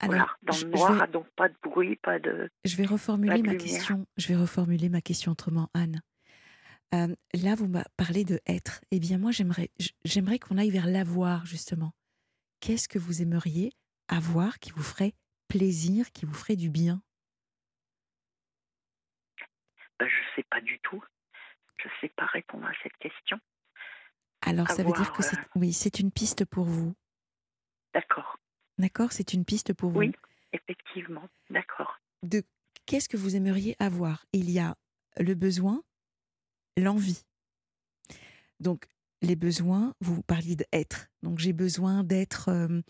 alors, 0.00 0.36
dans 0.42 0.56
le 0.56 0.68
noir, 0.70 1.08
donc 1.08 1.28
pas 1.36 1.48
de 1.48 1.54
bruit, 1.62 1.96
pas 1.96 2.18
de. 2.18 2.50
Je 2.64 2.76
vais 2.76 2.84
reformuler 2.84 3.42
ma 3.42 3.54
question. 3.54 4.06
Je 4.16 4.28
vais 4.28 4.36
reformuler 4.36 4.88
ma 4.88 5.00
question 5.00 5.32
autrement, 5.32 5.70
Anne. 5.74 6.00
Euh, 6.94 7.14
là, 7.32 7.54
vous 7.54 7.66
m'avez 7.66 7.84
parlé 7.96 8.24
de 8.24 8.40
être. 8.46 8.80
Eh 8.90 9.00
bien, 9.00 9.18
moi, 9.18 9.30
j'aimerais, 9.30 9.70
j'aimerais 10.04 10.38
qu'on 10.38 10.58
aille 10.58 10.70
vers 10.70 10.86
l'avoir 10.86 11.46
justement. 11.46 11.92
Qu'est-ce 12.60 12.88
que 12.88 12.98
vous 12.98 13.22
aimeriez 13.22 13.72
avoir 14.08 14.58
qui 14.58 14.70
vous 14.72 14.82
ferait 14.82 15.12
plaisir, 15.48 16.10
qui 16.12 16.24
vous 16.24 16.34
ferait 16.34 16.56
du 16.56 16.70
bien? 16.70 17.02
Ben, 19.98 20.08
je 20.08 20.14
ne 20.14 20.36
sais 20.36 20.46
pas 20.50 20.60
du 20.60 20.78
tout. 20.80 21.02
Je 21.78 21.88
ne 21.88 21.92
sais 22.00 22.08
pas 22.16 22.26
répondre 22.26 22.66
à 22.66 22.72
cette 22.82 22.96
question. 22.98 23.38
Alors, 24.42 24.68
ça 24.68 24.82
veut 24.82 24.92
dire 24.92 25.12
que 25.12 25.22
c'est 25.22 25.38
euh, 25.38 25.44
oui, 25.56 25.72
c'est 25.72 26.00
une 26.00 26.10
piste 26.10 26.44
pour 26.44 26.64
vous. 26.64 26.94
D'accord. 27.92 28.38
D'accord 28.78 29.12
C'est 29.12 29.32
une 29.32 29.44
piste 29.44 29.72
pour 29.72 29.90
vous. 29.90 30.00
Oui, 30.00 30.12
effectivement. 30.52 31.28
D'accord. 31.50 31.98
De 32.22 32.42
qu'est-ce 32.86 33.08
que 33.08 33.16
vous 33.16 33.36
aimeriez 33.36 33.76
avoir? 33.78 34.26
Il 34.32 34.50
y 34.50 34.58
a 34.58 34.76
le 35.18 35.34
besoin, 35.34 35.82
l'envie. 36.76 37.22
Donc, 38.60 38.86
les 39.22 39.36
besoins, 39.36 39.94
vous 40.00 40.22
parliez 40.22 40.56
d'être. 40.56 41.08
Donc, 41.22 41.38
j'ai 41.38 41.52
besoin 41.52 42.02
d'être 42.04 42.48
euh, 42.48 42.80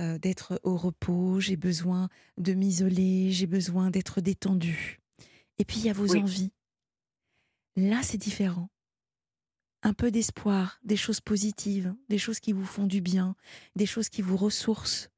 euh, 0.00 0.18
d'être 0.18 0.60
au 0.62 0.76
repos, 0.76 1.40
j'ai 1.40 1.56
besoin 1.56 2.08
de 2.36 2.52
m'isoler, 2.52 3.30
j'ai 3.32 3.46
besoin 3.46 3.90
d'être 3.90 4.20
détendu. 4.20 5.00
Et 5.58 5.64
puis, 5.64 5.78
il 5.78 5.86
y 5.86 5.90
a 5.90 5.94
vos 5.94 6.12
Oui. 6.12 6.20
envies. 6.20 6.52
Là, 7.76 8.02
c'est 8.02 8.18
différent. 8.18 8.68
Un 9.82 9.94
peu 9.94 10.10
d'espoir, 10.10 10.78
des 10.82 10.96
choses 10.96 11.20
positives, 11.20 11.94
des 12.08 12.18
choses 12.18 12.40
qui 12.40 12.52
vous 12.52 12.64
font 12.64 12.86
du 12.86 13.00
bien, 13.00 13.36
des 13.74 13.86
choses 13.86 14.08
qui 14.08 14.20
vous 14.22 14.36
ressourcent. 14.36 15.08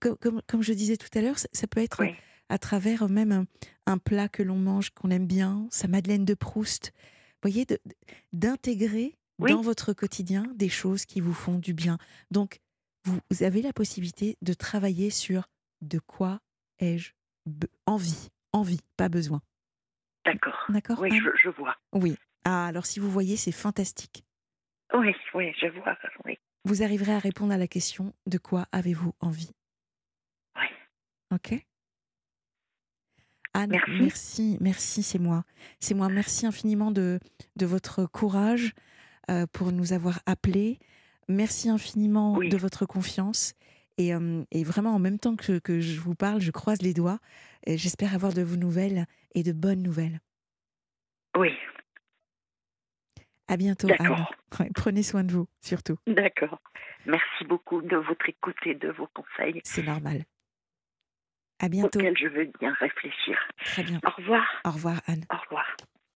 Comme, 0.00 0.16
comme, 0.16 0.42
comme 0.46 0.62
je 0.62 0.72
disais 0.72 0.96
tout 0.96 1.08
à 1.16 1.20
l'heure, 1.22 1.38
ça, 1.38 1.48
ça 1.52 1.66
peut 1.66 1.80
être 1.80 2.00
Oui. 2.00 2.14
à 2.48 2.58
travers 2.58 3.08
même 3.08 3.32
un, 3.32 3.44
un 3.86 3.98
plat 3.98 4.28
que 4.28 4.42
l'on 4.42 4.56
mange, 4.58 4.90
qu'on 4.90 5.10
aime 5.10 5.26
bien, 5.26 5.66
sa 5.70 5.88
Madeleine 5.88 6.24
de 6.24 6.34
Proust. 6.34 6.92
Vous 7.42 7.50
voyez, 7.50 7.66
d'intégrer 8.32 9.16
Oui. 9.38 9.50
dans 9.52 9.60
votre 9.60 9.92
quotidien 9.92 10.44
des 10.54 10.68
choses 10.68 11.04
qui 11.04 11.20
vous 11.20 11.34
font 11.34 11.58
du 11.58 11.74
bien. 11.74 11.98
Donc, 12.30 12.60
vous, 13.04 13.18
vous 13.30 13.42
avez 13.42 13.62
la 13.62 13.72
possibilité 13.72 14.36
de 14.42 14.54
travailler 14.54 15.10
sur 15.10 15.48
de 15.80 15.98
quoi 15.98 16.40
ai-je 16.78 17.12
envie. 17.86 18.28
Envie, 18.52 18.80
pas 18.96 19.08
besoin. 19.08 19.40
D'accord. 20.24 20.66
D'accord 20.68 21.00
Oui, 21.00 21.10
je, 21.18 21.30
je 21.42 21.48
vois. 21.48 21.76
Oui. 21.92 22.16
Ah, 22.44 22.66
alors 22.66 22.86
si 22.86 23.00
vous 23.00 23.10
voyez, 23.10 23.36
c'est 23.36 23.50
fantastique. 23.52 24.24
Oui, 24.94 25.12
oui, 25.34 25.52
je 25.60 25.66
vois. 25.68 25.96
Oui. 26.24 26.38
Vous 26.64 26.82
arriverez 26.82 27.12
à 27.12 27.18
répondre 27.18 27.52
à 27.52 27.56
la 27.56 27.66
question 27.66 28.12
de 28.26 28.38
quoi 28.38 28.66
avez-vous 28.70 29.14
envie? 29.20 29.50
Ok 31.32 31.54
Anne, 33.54 33.70
Merci. 33.72 33.90
merci, 34.00 34.58
merci, 34.60 35.02
c'est 35.02 35.18
moi. 35.18 35.44
C'est 35.78 35.94
moi. 35.94 36.08
Merci 36.08 36.46
infiniment 36.46 36.90
de, 36.90 37.20
de 37.56 37.66
votre 37.66 38.06
courage 38.06 38.72
euh, 39.30 39.46
pour 39.52 39.72
nous 39.72 39.92
avoir 39.92 40.20
appelés. 40.24 40.78
Merci 41.28 41.68
infiniment 41.68 42.34
Oui. 42.36 42.48
de 42.48 42.56
votre 42.56 42.86
confiance. 42.86 43.52
Et, 43.98 44.14
euh, 44.14 44.42
et 44.52 44.64
vraiment, 44.64 44.94
en 44.94 44.98
même 44.98 45.18
temps 45.18 45.36
que, 45.36 45.58
que 45.58 45.80
je 45.80 46.00
vous 46.00 46.14
parle, 46.14 46.40
je 46.40 46.50
croise 46.50 46.80
les 46.80 46.94
doigts. 46.94 47.18
Et 47.66 47.76
J'espère 47.76 48.14
avoir 48.14 48.32
de 48.32 48.40
vos 48.40 48.56
nouvelles 48.56 49.04
et 49.34 49.42
de 49.42 49.52
bonnes 49.52 49.82
nouvelles. 49.82 50.20
Oui, 51.36 51.50
À 53.48 53.56
bientôt, 53.58 53.88
Anne. 53.98 54.26
Ouais, 54.60 54.70
prenez 54.74 55.02
soin 55.02 55.24
de 55.24 55.32
vous, 55.32 55.46
surtout. 55.62 55.96
d'accord. 56.06 56.58
Merci 57.06 57.44
beaucoup 57.46 57.80
de 57.82 57.96
votre 57.96 58.28
écoute 58.28 58.56
et 58.66 58.74
de 58.74 58.88
vos 58.90 59.08
conseils 59.14 59.60
C'est 59.64 59.82
normal. 59.82 60.24
À 61.62 61.68
bientôt. 61.68 62.00
auxquels 62.00 62.18
je 62.18 62.26
veux 62.26 62.50
bien 62.60 62.74
réfléchir. 62.80 63.38
Très 63.64 63.84
bien. 63.84 64.00
Au 64.04 64.10
revoir. 64.10 64.44
Au 64.66 64.70
revoir, 64.72 65.00
Anne. 65.06 65.24
Au 65.32 65.36
revoir. 65.38 65.76